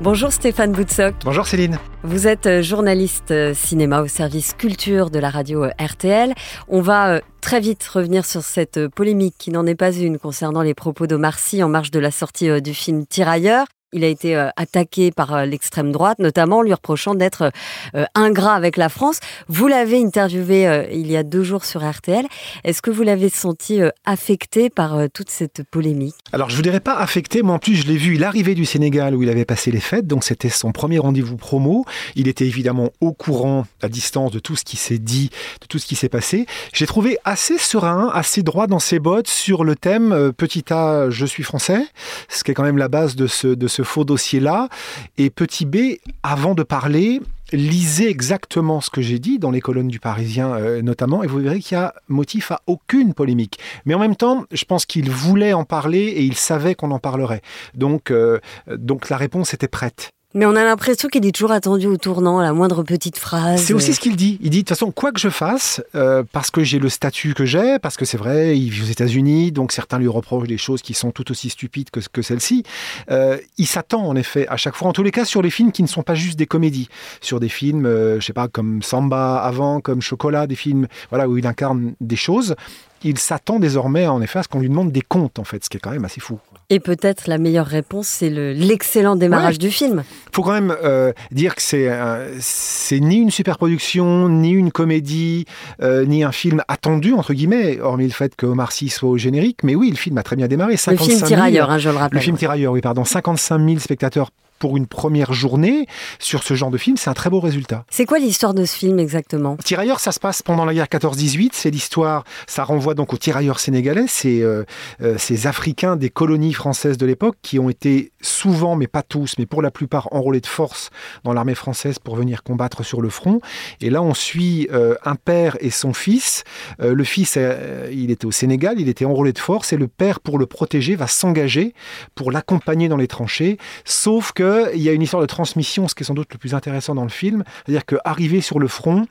Bonjour 0.01 0.33
Stéphane 0.33 0.71
Boutsock. 0.71 1.13
Bonjour 1.23 1.45
Céline. 1.45 1.77
Vous 2.01 2.25
êtes 2.25 2.47
euh, 2.47 2.63
journaliste 2.63 3.29
euh, 3.29 3.53
cinéma 3.53 4.01
au 4.01 4.07
service 4.07 4.53
culture 4.53 5.11
de 5.11 5.19
la 5.19 5.29
radio 5.29 5.65
euh, 5.65 5.69
RTL. 5.79 6.33
On 6.67 6.81
va 6.81 7.21
très 7.39 7.59
vite 7.59 7.83
revenir 7.85 8.25
sur 8.25 8.41
cette 8.41 8.87
polémique 8.87 9.35
qui 9.37 9.51
n'en 9.51 9.67
est 9.67 9.75
pas 9.75 9.91
une 9.91 10.17
concernant 10.17 10.63
les 10.63 10.73
propos 10.73 11.05
d'Omar 11.05 11.37
Sy 11.37 11.61
en 11.61 11.69
marge 11.69 11.91
de 11.91 11.99
la 11.99 12.09
sortie 12.09 12.61
du 12.63 12.73
film 12.73 13.05
Tirailleurs. 13.05 13.67
Il 13.93 14.05
a 14.05 14.07
été 14.07 14.37
euh, 14.37 14.49
attaqué 14.55 15.11
par 15.11 15.33
euh, 15.33 15.45
l'extrême 15.45 15.91
droite, 15.91 16.19
notamment 16.19 16.59
en 16.59 16.61
lui 16.61 16.73
reprochant 16.73 17.13
d'être 17.13 17.51
euh, 17.93 18.05
ingrat 18.15 18.53
avec 18.53 18.77
la 18.77 18.87
France. 18.87 19.19
Vous 19.49 19.67
l'avez 19.67 20.01
interviewé 20.01 20.87
il 20.93 21.11
y 21.11 21.17
a 21.17 21.23
deux 21.23 21.43
jours 21.43 21.65
sur 21.65 21.87
RTL. 21.87 22.25
Est-ce 22.63 22.81
que 22.81 22.89
vous 22.89 23.03
l'avez 23.03 23.29
senti 23.29 23.81
affecté 24.05 24.69
par 24.69 25.09
toute 25.13 25.29
cette 25.29 25.63
polémique? 25.69 26.15
Alors 26.31 26.49
je 26.49 26.57
ne 26.57 26.61
dirais 26.61 26.79
pas 26.79 26.95
affecté, 26.95 27.41
moi 27.41 27.55
en 27.55 27.59
plus 27.59 27.75
je 27.75 27.87
l'ai 27.87 27.97
vu, 27.97 28.17
il 28.33 28.55
du 28.55 28.65
Sénégal 28.65 29.15
où 29.15 29.23
il 29.23 29.29
avait 29.29 29.45
passé 29.45 29.71
les 29.71 29.79
fêtes, 29.79 30.07
donc 30.07 30.23
c'était 30.23 30.49
son 30.49 30.71
premier 30.71 30.99
rendez-vous 30.99 31.37
promo. 31.37 31.85
Il 32.15 32.27
était 32.27 32.45
évidemment 32.45 32.91
au 33.01 33.11
courant, 33.11 33.65
à 33.81 33.89
distance 33.89 34.31
de 34.31 34.39
tout 34.39 34.55
ce 34.55 34.63
qui 34.63 34.77
s'est 34.77 34.97
dit, 34.97 35.29
de 35.61 35.67
tout 35.67 35.79
ce 35.79 35.85
qui 35.85 35.95
s'est 35.95 36.09
passé. 36.09 36.45
J'ai 36.73 36.85
trouvé 36.85 37.17
assez 37.23 37.57
serein, 37.57 38.09
assez 38.13 38.43
droit 38.43 38.67
dans 38.67 38.79
ses 38.79 38.99
bottes 38.99 39.27
sur 39.27 39.63
le 39.63 39.75
thème 39.75 40.31
Petit 40.37 40.65
A, 40.71 41.09
je 41.09 41.25
suis 41.25 41.43
français, 41.43 41.83
ce 42.29 42.43
qui 42.43 42.51
est 42.51 42.53
quand 42.53 42.63
même 42.63 42.77
la 42.77 42.87
base 42.87 43.15
de 43.15 43.27
ce, 43.27 43.47
de 43.47 43.67
ce 43.67 43.80
faux 43.83 44.03
dossier-là. 44.03 44.69
Et 45.17 45.29
Petit 45.29 45.65
B, 45.65 45.97
avant 46.23 46.55
de 46.55 46.63
parler, 46.63 47.21
lisez 47.51 48.09
exactement 48.09 48.81
ce 48.81 48.89
que 48.89 49.01
j'ai 49.01 49.19
dit 49.19 49.39
dans 49.39 49.51
les 49.51 49.61
colonnes 49.61 49.87
du 49.87 49.99
Parisien 49.99 50.53
euh, 50.55 50.81
notamment, 50.81 51.23
et 51.23 51.27
vous 51.27 51.39
verrez 51.39 51.59
qu'il 51.59 51.77
y 51.77 51.81
a 51.81 51.93
motif 52.07 52.51
à 52.51 52.61
aucune 52.67 53.13
polémique. 53.13 53.59
Mais 53.85 53.93
en 53.93 53.99
même 53.99 54.15
temps, 54.15 54.45
je 54.51 54.65
pense 54.65 54.85
qu'il 54.85 55.09
voulait 55.09 55.53
en 55.53 55.63
parler 55.63 55.99
et 55.99 56.23
il 56.23 56.35
savait 56.35 56.75
qu'on 56.75 56.91
en 56.91 56.99
parlerait. 56.99 57.41
Donc, 57.73 58.11
euh, 58.11 58.39
donc 58.67 59.09
la 59.09 59.17
réponse 59.17 59.53
était 59.53 59.67
prête. 59.67 60.11
Mais 60.33 60.45
on 60.45 60.55
a 60.55 60.63
l'impression 60.63 61.09
qu'il 61.09 61.25
est 61.25 61.33
toujours 61.33 61.51
attendu 61.51 61.87
au 61.87 61.97
tournant, 61.97 62.39
à 62.39 62.43
la 62.43 62.53
moindre 62.53 62.83
petite 62.83 63.17
phrase. 63.17 63.61
C'est 63.61 63.73
aussi 63.73 63.93
ce 63.93 63.99
qu'il 63.99 64.15
dit. 64.15 64.39
Il 64.41 64.49
dit 64.49 64.59
de 64.59 64.61
toute 64.61 64.69
façon, 64.69 64.91
quoi 64.91 65.11
que 65.11 65.19
je 65.19 65.27
fasse, 65.27 65.83
euh, 65.93 66.23
parce 66.31 66.51
que 66.51 66.63
j'ai 66.63 66.79
le 66.79 66.87
statut 66.87 67.33
que 67.33 67.45
j'ai, 67.45 67.79
parce 67.79 67.97
que 67.97 68.05
c'est 68.05 68.17
vrai, 68.17 68.57
il 68.57 68.69
vit 68.69 68.81
aux 68.81 68.91
États-Unis, 68.91 69.51
donc 69.51 69.73
certains 69.73 69.99
lui 69.99 70.07
reprochent 70.07 70.47
des 70.47 70.57
choses 70.57 70.81
qui 70.81 70.93
sont 70.93 71.11
tout 71.11 71.29
aussi 71.31 71.49
stupides 71.49 71.89
que, 71.89 72.21
celle-ci. 72.21 72.63
Euh, 73.09 73.37
il 73.57 73.67
s'attend 73.67 74.07
en 74.07 74.15
effet 74.15 74.47
à 74.47 74.55
chaque 74.55 74.75
fois, 74.75 74.87
en 74.87 74.93
tous 74.93 75.03
les 75.03 75.11
cas, 75.11 75.25
sur 75.25 75.41
les 75.41 75.49
films 75.49 75.73
qui 75.73 75.83
ne 75.83 75.87
sont 75.87 76.03
pas 76.03 76.15
juste 76.15 76.39
des 76.39 76.45
comédies, 76.47 76.87
sur 77.19 77.41
des 77.41 77.49
films, 77.49 77.85
euh, 77.85 78.19
je 78.21 78.25
sais 78.25 78.33
pas, 78.33 78.47
comme 78.47 78.81
Samba 78.81 79.37
avant, 79.37 79.81
comme 79.81 80.01
Chocolat, 80.01 80.47
des 80.47 80.55
films, 80.55 80.87
voilà, 81.09 81.27
où 81.27 81.37
il 81.37 81.45
incarne 81.45 81.93
des 81.99 82.15
choses. 82.15 82.55
Il 83.03 83.17
s'attend 83.17 83.59
désormais, 83.59 84.05
en 84.07 84.21
effet, 84.21 84.39
à 84.39 84.43
ce 84.43 84.47
qu'on 84.47 84.59
lui 84.59 84.69
demande 84.69 84.91
des 84.91 85.01
comptes, 85.01 85.39
en 85.39 85.43
fait, 85.43 85.63
ce 85.63 85.69
qui 85.69 85.77
est 85.77 85.79
quand 85.79 85.91
même 85.91 86.05
assez 86.05 86.19
fou. 86.21 86.39
Et 86.69 86.79
peut-être 86.79 87.27
la 87.27 87.37
meilleure 87.37 87.65
réponse, 87.65 88.07
c'est 88.07 88.29
le- 88.29 88.53
l'excellent 88.53 89.15
démarrage 89.15 89.55
Ouais. 89.55 89.59
du 89.59 89.71
film. 89.71 90.03
faut 90.33 90.43
quand 90.43 90.53
même 90.53 90.73
euh, 90.83 91.11
dire 91.31 91.55
que 91.55 91.61
c'est 91.61 91.89
euh, 91.89 92.33
c'est 92.39 92.99
ni 93.01 93.17
une 93.17 93.31
superproduction, 93.31 94.29
ni 94.29 94.51
une 94.51 94.71
comédie, 94.71 95.45
euh, 95.81 96.05
ni 96.05 96.23
un 96.23 96.31
film 96.31 96.63
attendu 96.67 97.13
entre 97.13 97.33
guillemets, 97.33 97.79
hormis 97.81 98.05
le 98.05 98.11
fait 98.11 98.35
que 98.35 98.45
Omar 98.45 98.71
Sy 98.71 98.87
soit 98.89 99.09
au 99.09 99.17
générique. 99.17 99.63
Mais 99.63 99.75
oui, 99.75 99.89
le 99.89 99.97
film 99.97 100.17
a 100.17 100.23
très 100.23 100.35
bien 100.37 100.47
démarré. 100.47 100.73
Le 100.73 100.77
55 100.77 101.05
film 101.05 101.17
000 101.17 101.27
Tirailleurs, 101.27 101.69
hein, 101.71 101.77
je 101.79 101.89
le 101.89 101.95
rappelle. 101.97 102.17
Le 102.19 102.23
film 102.23 102.37
Tirailleurs, 102.37 102.71
oui, 102.73 102.81
pardon, 102.81 103.03
55 103.03 103.59
000 103.67 103.79
spectateurs 103.79 104.31
pour 104.61 104.77
une 104.77 104.85
première 104.85 105.33
journée 105.33 105.87
sur 106.19 106.43
ce 106.43 106.53
genre 106.53 106.69
de 106.69 106.77
film, 106.77 106.95
c'est 106.95 107.09
un 107.09 107.15
très 107.15 107.31
beau 107.31 107.39
résultat. 107.39 107.83
C'est 107.89 108.05
quoi 108.05 108.19
l'histoire 108.19 108.53
de 108.53 108.63
ce 108.63 108.75
film 108.77 108.99
exactement? 108.99 109.57
Tirailleurs, 109.57 109.99
ça 109.99 110.11
se 110.11 110.19
passe 110.19 110.43
pendant 110.43 110.65
la 110.65 110.73
guerre 110.75 110.85
14-18. 110.85 111.49
C'est 111.53 111.71
l'histoire, 111.71 112.23
ça 112.45 112.63
renvoie 112.63 112.93
donc 112.93 113.11
aux 113.11 113.17
tirailleurs 113.17 113.59
sénégalais, 113.59 114.05
ces, 114.07 114.43
euh, 114.43 114.63
euh, 115.01 115.17
ces 115.17 115.47
Africains 115.47 115.95
des 115.95 116.11
colonies 116.11 116.53
françaises 116.53 116.99
de 116.99 117.07
l'époque 117.07 117.37
qui 117.41 117.57
ont 117.57 117.69
été 117.69 118.11
souvent, 118.21 118.75
mais 118.75 118.85
pas 118.85 119.01
tous, 119.01 119.33
mais 119.39 119.47
pour 119.47 119.63
la 119.63 119.71
plupart 119.71 120.07
enrôlés 120.11 120.41
de 120.41 120.47
force 120.47 120.91
dans 121.23 121.33
l'armée 121.33 121.55
française 121.55 121.97
pour 121.97 122.15
venir 122.15 122.43
combattre 122.43 122.83
sur 122.83 123.01
le 123.01 123.09
front. 123.09 123.41
Et 123.79 123.89
là, 123.89 124.03
on 124.03 124.13
suit 124.13 124.67
euh, 124.71 124.95
un 125.03 125.15
père 125.15 125.57
et 125.59 125.71
son 125.71 125.93
fils. 125.93 126.43
Euh, 126.81 126.93
le 126.93 127.03
fils, 127.03 127.35
euh, 127.37 127.89
il 127.91 128.11
était 128.11 128.25
au 128.25 128.31
Sénégal, 128.31 128.79
il 128.79 128.89
était 128.89 129.05
enrôlé 129.05 129.33
de 129.33 129.39
force, 129.39 129.73
et 129.73 129.77
le 129.77 129.87
père, 129.87 130.19
pour 130.19 130.37
le 130.37 130.45
protéger, 130.45 130.95
va 130.95 131.07
s'engager 131.07 131.73
pour 132.13 132.31
l'accompagner 132.31 132.87
dans 132.89 132.97
les 132.97 133.07
tranchées. 133.07 133.57
Sauf 133.85 134.33
que 134.33 134.50
qu'il 134.51 134.81
y 134.81 134.89
a 134.89 134.93
une 134.93 135.01
histoire 135.01 135.21
de 135.21 135.27
transmission, 135.27 135.87
ce 135.87 135.95
qui 135.95 136.03
est 136.03 136.05
sans 136.05 136.13
doute 136.13 136.31
le 136.31 136.37
plus 136.37 136.53
intéressant 136.53 136.95
dans 136.95 137.03
le 137.03 137.09
film. 137.09 137.43
C'est-à-dire 137.65 137.85
qu'arrivé 137.85 138.41
sur 138.41 138.59
le 138.59 138.67
front, 138.67 139.05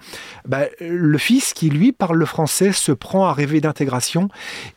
bah, 0.47 0.63
le 0.81 1.19
fils 1.19 1.53
qui, 1.53 1.71
lui, 1.71 1.93
parle 1.93 2.17
le 2.17 2.27
français, 2.27 2.73
se 2.73 2.93
prend 2.93 3.27
à 3.27 3.33
rêver 3.33 3.61
d'intégration 3.61 4.29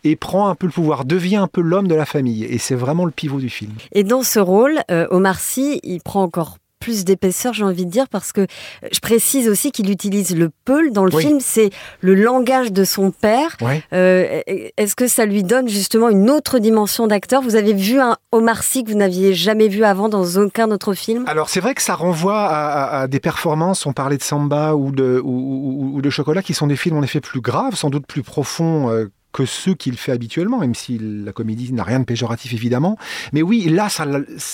et 0.04 0.16
prend 0.16 0.48
un 0.48 0.56
peu 0.56 0.68
le 0.68 0.72
pouvoir, 0.72 1.06
devient 1.06 1.38
un 1.38 1.48
peu 1.48 1.62
l'homme 1.62 1.88
de 1.88 1.96
la 1.96 2.06
famille. 2.06 2.44
Et 2.46 2.58
c'est 2.58 2.76
vraiment 2.76 3.06
le 3.06 3.12
pivot 3.12 3.40
du 3.40 3.50
film. 3.50 3.74
Et 3.92 4.04
dans 4.04 4.24
ce 4.24 4.40
rôle, 4.40 4.80
euh, 4.92 5.08
Omar 5.12 5.40
Sy, 5.40 5.80
il 5.84 6.02
prend 6.02 6.24
encore 6.24 6.58
plus 6.84 7.06
d'épaisseur, 7.06 7.54
j'ai 7.54 7.64
envie 7.64 7.86
de 7.86 7.92
dire, 7.92 8.10
parce 8.10 8.34
que 8.34 8.42
euh, 8.42 8.88
je 8.92 9.00
précise 9.00 9.48
aussi 9.48 9.72
qu'il 9.72 9.90
utilise 9.90 10.36
le 10.36 10.50
peul 10.66 10.92
dans 10.92 11.06
le 11.06 11.12
film, 11.12 11.40
c'est 11.40 11.70
le 12.02 12.14
langage 12.14 12.74
de 12.74 12.84
son 12.84 13.12
père. 13.12 13.56
Euh, 13.94 14.42
Est-ce 14.76 14.94
que 14.96 15.08
ça 15.08 15.26
lui 15.26 15.44
donne 15.44 15.70
justement 15.70 16.10
une 16.10 16.30
autre 16.30 16.60
dimension 16.60 17.08
d'acteur? 17.08 17.42
Vous 17.42 17.56
avez 17.56 17.72
vu 17.72 18.02
un 18.02 18.18
Omar 18.34 18.64
Sy 18.64 18.84
que 18.84 18.92
vous 18.92 18.98
n'aviez 18.98 19.34
jamais 19.34 19.70
vu 19.70 19.86
avant 19.86 20.10
dans 20.10 20.26
aucun 20.36 20.72
autre 20.72 20.94
film? 20.94 21.24
Alors 21.28 21.48
c'est 21.48 21.62
vrai 21.62 21.74
que 21.74 21.82
ça 21.82 21.96
renvoie 21.96 22.48
à, 22.50 23.08
des 23.08 23.22
performances, 23.22 23.86
on 23.86 23.94
parlait 23.94 24.18
de 24.18 24.24
Samba 24.24 24.76
ou 24.76 24.92
de, 24.92 25.22
ou, 25.24 26.02
de 26.02 26.10
Chocolat, 26.10 26.42
qui 26.42 26.54
sont 26.54 26.68
des 26.68 26.76
films 26.76 26.98
en 26.98 27.02
effet 27.02 27.22
plus 27.22 27.40
graves, 27.40 27.76
sans 27.76 27.90
doute 27.90 28.06
plus 28.06 28.24
profonds. 28.24 28.90
Euh, 28.90 29.10
que 29.34 29.46
ceux 29.46 29.74
qu'il 29.74 29.98
fait 29.98 30.12
habituellement, 30.12 30.60
même 30.60 30.76
si 30.76 31.00
la 31.00 31.34
comédie 31.34 31.74
n'a 31.74 31.84
rien 31.84 32.00
de 32.00 32.06
péjoratif 32.06 32.54
évidemment. 32.54 32.98
Mais 33.34 33.42
oui, 33.42 33.68
là, 33.70 33.88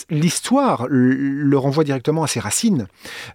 l'histoire 0.09 0.87
le 0.89 1.57
renvoie 1.57 1.83
directement 1.83 2.23
à 2.23 2.27
ses 2.27 2.39
racines 2.39 2.87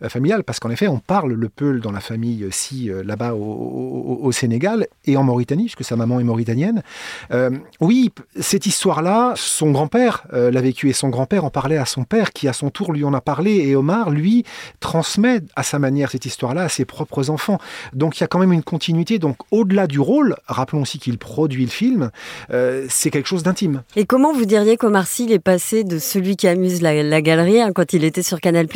euh, 0.03 0.09
familiales, 0.09 0.43
parce 0.43 0.59
qu'en 0.59 0.71
effet, 0.71 0.89
on 0.89 0.99
parle 0.99 1.35
le 1.35 1.49
Peul 1.49 1.81
dans 1.81 1.93
la 1.93 2.01
famille 2.01 2.49
si 2.51 2.91
euh, 2.91 3.05
là-bas 3.05 3.35
au, 3.35 4.33
Sénégal 4.33 4.89
et 5.05 5.17
en 5.17 5.23
Mauritanie, 5.23 5.65
puisque 5.65 5.85
sa 5.85 5.97
maman 5.97 6.19
est 6.19 6.25
mauritanienne. 6.25 6.83
Euh, 7.31 7.51
oui, 7.81 8.11
cette 8.41 8.67
histoire-là, 8.67 9.35
son 9.37 9.71
grand-père 9.71 10.27
l'a 10.33 10.61
vécu 10.61 10.89
et 10.89 10.93
son 10.93 11.09
grand-père 11.09 11.45
en 11.45 11.51
parlait 11.51 11.77
à 11.77 11.85
son 11.85 12.05
père, 12.05 12.33
qui 12.33 12.49
à 12.49 12.53
son 12.53 12.71
tour 12.71 12.93
lui 12.93 13.05
en 13.05 13.15
a 13.15 13.21
parlé. 13.21 13.53
Et 13.69 13.77
Omar, 13.77 14.11
lui, 14.11 14.45
transmet 14.81 15.41
à 15.55 15.63
sa 15.63 15.79
manière 15.79 16.11
cette 16.11 16.25
histoire-là 16.25 16.63
à 16.63 16.69
ses 16.69 16.85
propres 16.85 17.31
enfants. 17.31 17.59
Donc 17.93 18.19
il 18.19 18.23
y 18.23 18.25
a 18.25 18.27
quand 18.27 18.39
même 18.39 18.53
une 18.53 18.63
continuité. 18.63 19.19
Donc 19.19 19.37
au-delà 19.51 19.87
du 19.87 20.01
rôle, 20.01 20.37
rappelons 20.47 20.83
aussi 20.83 20.99
qu'il 20.99 21.19
produit 21.35 21.64
le 21.64 21.71
film, 21.71 22.12
euh, 22.53 22.87
c'est 22.88 23.11
quelque 23.11 23.26
chose 23.26 23.43
d'intime. 23.43 23.83
Et 23.97 24.05
comment 24.05 24.33
vous 24.33 24.45
diriez 24.45 24.76
qu'Omar 24.76 25.09
Sy 25.09 25.33
est 25.33 25.41
passé 25.41 25.83
de 25.83 25.99
celui 25.99 26.37
qui 26.37 26.47
amuse 26.47 26.81
la, 26.81 27.23
galerie 27.23 27.61
hein, 27.61 27.73
quand 27.75 27.93
il 27.93 28.05
était 28.05 28.23
sur 28.23 28.41
Canal+, 28.41 28.69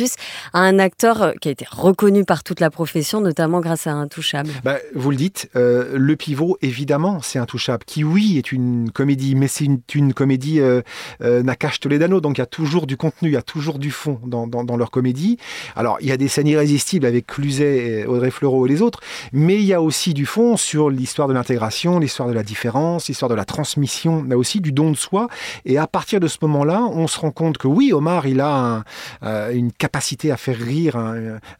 à 0.51 0.59
un 0.59 0.77
acteur 0.77 1.21
euh, 1.21 1.31
qui 1.39 1.47
a 1.47 1.51
été 1.51 1.65
reconnu 1.71 2.25
par 2.25 2.43
toute 2.43 2.59
la 2.59 2.69
profession, 2.69 3.21
notamment 3.21 3.61
grâce 3.61 3.87
à 3.87 3.93
Intouchable? 3.93 4.49
Bah, 4.65 4.75
Vous 4.93 5.09
le 5.09 5.15
dites, 5.15 5.49
euh, 5.55 5.97
le 5.97 6.17
pivot, 6.17 6.57
évidemment, 6.61 7.21
c'est 7.21 7.39
Intouchable, 7.39 7.85
qui 7.85 8.03
oui 8.03 8.37
est 8.37 8.51
une 8.51 8.91
comédie, 8.91 9.35
mais 9.35 9.47
c'est 9.47 9.69
une, 9.95 10.13
comédie 10.13 10.59
euh, 10.59 10.81
Nakash 11.21 11.79
Toledano, 11.79 12.19
donc 12.19 12.39
il 12.39 12.41
y 12.41 12.43
a 12.43 12.45
toujours 12.45 12.87
du 12.87 12.97
contenu, 12.97 13.29
il 13.29 13.33
y 13.35 13.37
a 13.37 13.41
toujours 13.41 13.79
du 13.79 13.89
fond 13.89 14.19
dans, 14.25 14.47
dans, 14.47 14.75
leur 14.75 14.91
comédie. 14.91 15.37
Alors 15.77 15.97
il 16.01 16.07
y 16.07 16.11
a 16.11 16.17
des 16.17 16.27
scènes 16.27 16.47
irrésistibles 16.47 17.05
avec 17.05 17.25
Cluzet, 17.25 18.05
Audrey 18.05 18.31
Fleurot 18.31 18.65
et 18.65 18.69
les 18.69 18.81
autres, 18.81 18.99
mais 19.31 19.55
il 19.55 19.65
y 19.65 19.73
a 19.73 19.81
aussi 19.81 20.13
du 20.13 20.25
fond 20.25 20.57
sur 20.57 20.89
l'histoire 20.89 21.29
de 21.29 21.33
l'intégration, 21.33 21.99
l'histoire 21.99 22.27
de 22.27 22.33
la 22.33 22.43
différence, 22.49 23.07
l'histoire 23.07 23.29
de 23.29 23.35
la 23.35 23.45
transmission, 23.45 24.21
mais 24.21 24.35
aussi 24.35 24.59
du 24.59 24.71
don 24.71 24.91
de 24.91 24.97
soi. 24.97 25.27
Et 25.65 25.77
à 25.77 25.87
partir 25.87 26.19
de 26.19 26.27
ce 26.27 26.37
moment-là, 26.41 26.83
on 26.91 27.07
se 27.07 27.19
rend 27.19 27.31
compte 27.31 27.57
que 27.57 27.67
oui, 27.67 27.93
Omar, 27.93 28.27
il 28.27 28.41
a 28.41 28.83
euh, 29.23 29.51
une 29.53 29.71
capacité 29.71 30.31
à 30.31 30.37
faire 30.37 30.57
rire, 30.57 30.97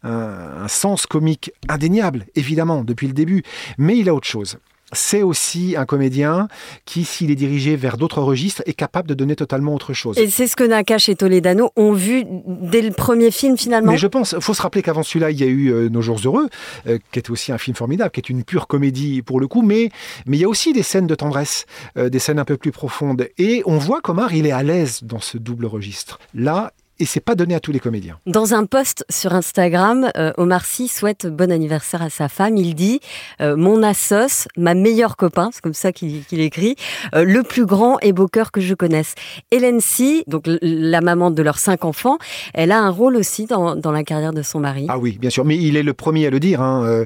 un 0.02 0.68
sens 0.68 1.06
comique 1.06 1.52
indéniable, 1.68 2.26
évidemment, 2.34 2.84
depuis 2.84 3.06
le 3.06 3.14
début, 3.14 3.42
mais 3.78 3.96
il 3.96 4.08
a 4.08 4.14
autre 4.14 4.28
chose 4.28 4.58
c'est 4.92 5.22
aussi 5.22 5.74
un 5.76 5.84
comédien 5.84 6.48
qui, 6.84 7.04
s'il 7.04 7.30
est 7.30 7.36
dirigé 7.36 7.76
vers 7.76 7.96
d'autres 7.96 8.20
registres, 8.20 8.62
est 8.66 8.72
capable 8.72 9.08
de 9.08 9.14
donner 9.14 9.36
totalement 9.36 9.74
autre 9.74 9.92
chose. 9.92 10.18
Et 10.18 10.28
c'est 10.28 10.46
ce 10.46 10.56
que 10.56 10.64
Nakash 10.64 11.08
et 11.08 11.16
Toledano 11.16 11.70
ont 11.76 11.92
vu 11.92 12.24
dès 12.46 12.82
le 12.82 12.90
premier 12.90 13.30
film 13.30 13.56
finalement 13.56 13.92
Mais 13.92 13.98
je 13.98 14.06
pense, 14.06 14.32
il 14.36 14.42
faut 14.42 14.54
se 14.54 14.62
rappeler 14.62 14.82
qu'avant 14.82 15.02
celui-là, 15.02 15.30
il 15.30 15.40
y 15.40 15.44
a 15.44 15.46
eu 15.46 15.72
euh, 15.72 15.88
Nos 15.88 16.02
jours 16.02 16.20
heureux, 16.24 16.48
euh, 16.86 16.98
qui 17.12 17.18
est 17.18 17.30
aussi 17.30 17.52
un 17.52 17.58
film 17.58 17.76
formidable, 17.76 18.10
qui 18.10 18.20
est 18.20 18.28
une 18.28 18.44
pure 18.44 18.66
comédie 18.66 19.22
pour 19.22 19.40
le 19.40 19.48
coup, 19.48 19.62
mais, 19.62 19.90
mais 20.26 20.36
il 20.36 20.40
y 20.40 20.44
a 20.44 20.48
aussi 20.48 20.72
des 20.72 20.82
scènes 20.82 21.06
de 21.06 21.14
tendresse, 21.14 21.66
euh, 21.96 22.08
des 22.08 22.18
scènes 22.18 22.38
un 22.38 22.44
peu 22.44 22.56
plus 22.56 22.72
profondes. 22.72 23.28
Et 23.38 23.62
on 23.66 23.78
voit 23.78 24.00
qu'Omar, 24.00 24.34
il 24.34 24.46
est 24.46 24.52
à 24.52 24.62
l'aise 24.62 25.00
dans 25.02 25.20
ce 25.20 25.38
double 25.38 25.66
registre. 25.66 26.18
Là, 26.34 26.72
et 27.00 27.06
c'est 27.06 27.20
pas 27.20 27.34
donné 27.34 27.54
à 27.54 27.60
tous 27.60 27.72
les 27.72 27.80
comédiens. 27.80 28.18
Dans 28.26 28.54
un 28.54 28.66
post 28.66 29.04
sur 29.08 29.34
Instagram, 29.34 30.10
euh, 30.16 30.32
Omar 30.36 30.64
Sy 30.66 30.86
souhaite 30.86 31.26
bon 31.26 31.50
anniversaire 31.50 32.02
à 32.02 32.10
sa 32.10 32.28
femme. 32.28 32.56
Il 32.58 32.74
dit 32.74 33.00
euh, 33.40 33.56
Mon 33.56 33.82
assos, 33.82 34.48
ma 34.56 34.74
meilleure 34.74 35.16
copain, 35.16 35.48
c'est 35.52 35.62
comme 35.62 35.74
ça 35.74 35.92
qu'il 35.92 36.22
écrit, 36.32 36.76
euh, 37.14 37.24
le 37.24 37.42
plus 37.42 37.64
grand 37.64 37.98
et 38.00 38.12
beau 38.12 38.28
cœur 38.28 38.52
que 38.52 38.60
je 38.60 38.74
connaisse. 38.74 39.14
Hélène 39.50 39.80
Sy, 39.80 40.24
donc 40.26 40.44
la 40.60 41.00
maman 41.00 41.30
de 41.30 41.42
leurs 41.42 41.58
cinq 41.58 41.84
enfants, 41.86 42.18
elle 42.52 42.70
a 42.70 42.78
un 42.78 42.90
rôle 42.90 43.16
aussi 43.16 43.46
dans, 43.46 43.76
dans 43.76 43.92
la 43.92 44.04
carrière 44.04 44.34
de 44.34 44.42
son 44.42 44.60
mari. 44.60 44.86
Ah 44.88 44.98
oui, 44.98 45.16
bien 45.18 45.30
sûr, 45.30 45.46
mais 45.46 45.56
il 45.56 45.76
est 45.76 45.82
le 45.82 45.94
premier 45.94 46.26
à 46.26 46.30
le 46.30 46.38
dire. 46.38 46.60
Hein. 46.60 47.04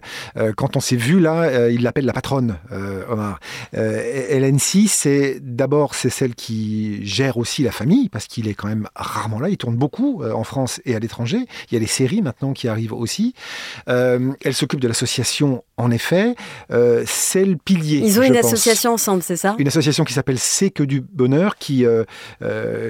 quand 0.56 0.76
on 0.76 0.80
s'est 0.80 0.96
vu 0.96 1.20
là, 1.20 1.68
il 1.68 1.82
l'appelle 1.82 2.06
la 2.06 2.12
patronne, 2.12 2.56
Omar. 3.08 3.38
Hélène 3.72 4.58
Sy, 4.58 4.88
c'est 4.88 5.38
d'abord 5.40 5.94
c'est 5.94 6.10
celle 6.10 6.34
qui 6.34 7.04
gère 7.06 7.36
aussi 7.36 7.62
la 7.62 7.70
famille 7.70 8.08
parce 8.08 8.26
qu'il 8.26 8.48
est 8.48 8.54
quand 8.54 8.68
même 8.68 8.88
rarement 8.96 9.38
là. 9.38 9.48
Il 9.48 9.56
tourne 9.56 9.76
beaucoup 9.76 9.83
euh, 10.22 10.32
en 10.32 10.44
France 10.44 10.80
et 10.84 10.94
à 10.94 10.98
l'étranger. 10.98 11.46
Il 11.70 11.74
y 11.74 11.76
a 11.76 11.80
les 11.80 11.86
séries 11.86 12.22
maintenant 12.22 12.52
qui 12.52 12.68
arrivent 12.68 12.92
aussi. 12.92 13.34
Euh, 13.88 14.32
elle 14.42 14.54
s'occupe 14.54 14.80
de 14.80 14.88
l'association, 14.88 15.64
en 15.76 15.90
effet. 15.90 16.34
Euh, 16.70 17.04
c'est 17.06 17.44
le 17.44 17.56
pilier. 17.56 17.98
Ils 17.98 18.18
ont 18.18 18.22
une 18.22 18.36
association 18.36 18.92
ensemble, 18.92 19.22
c'est 19.22 19.36
ça? 19.36 19.54
Une 19.58 19.68
association 19.68 20.04
qui 20.04 20.12
s'appelle 20.12 20.38
C'est 20.38 20.70
que 20.70 20.82
du 20.82 21.00
bonheur, 21.00 21.56
qui, 21.56 21.84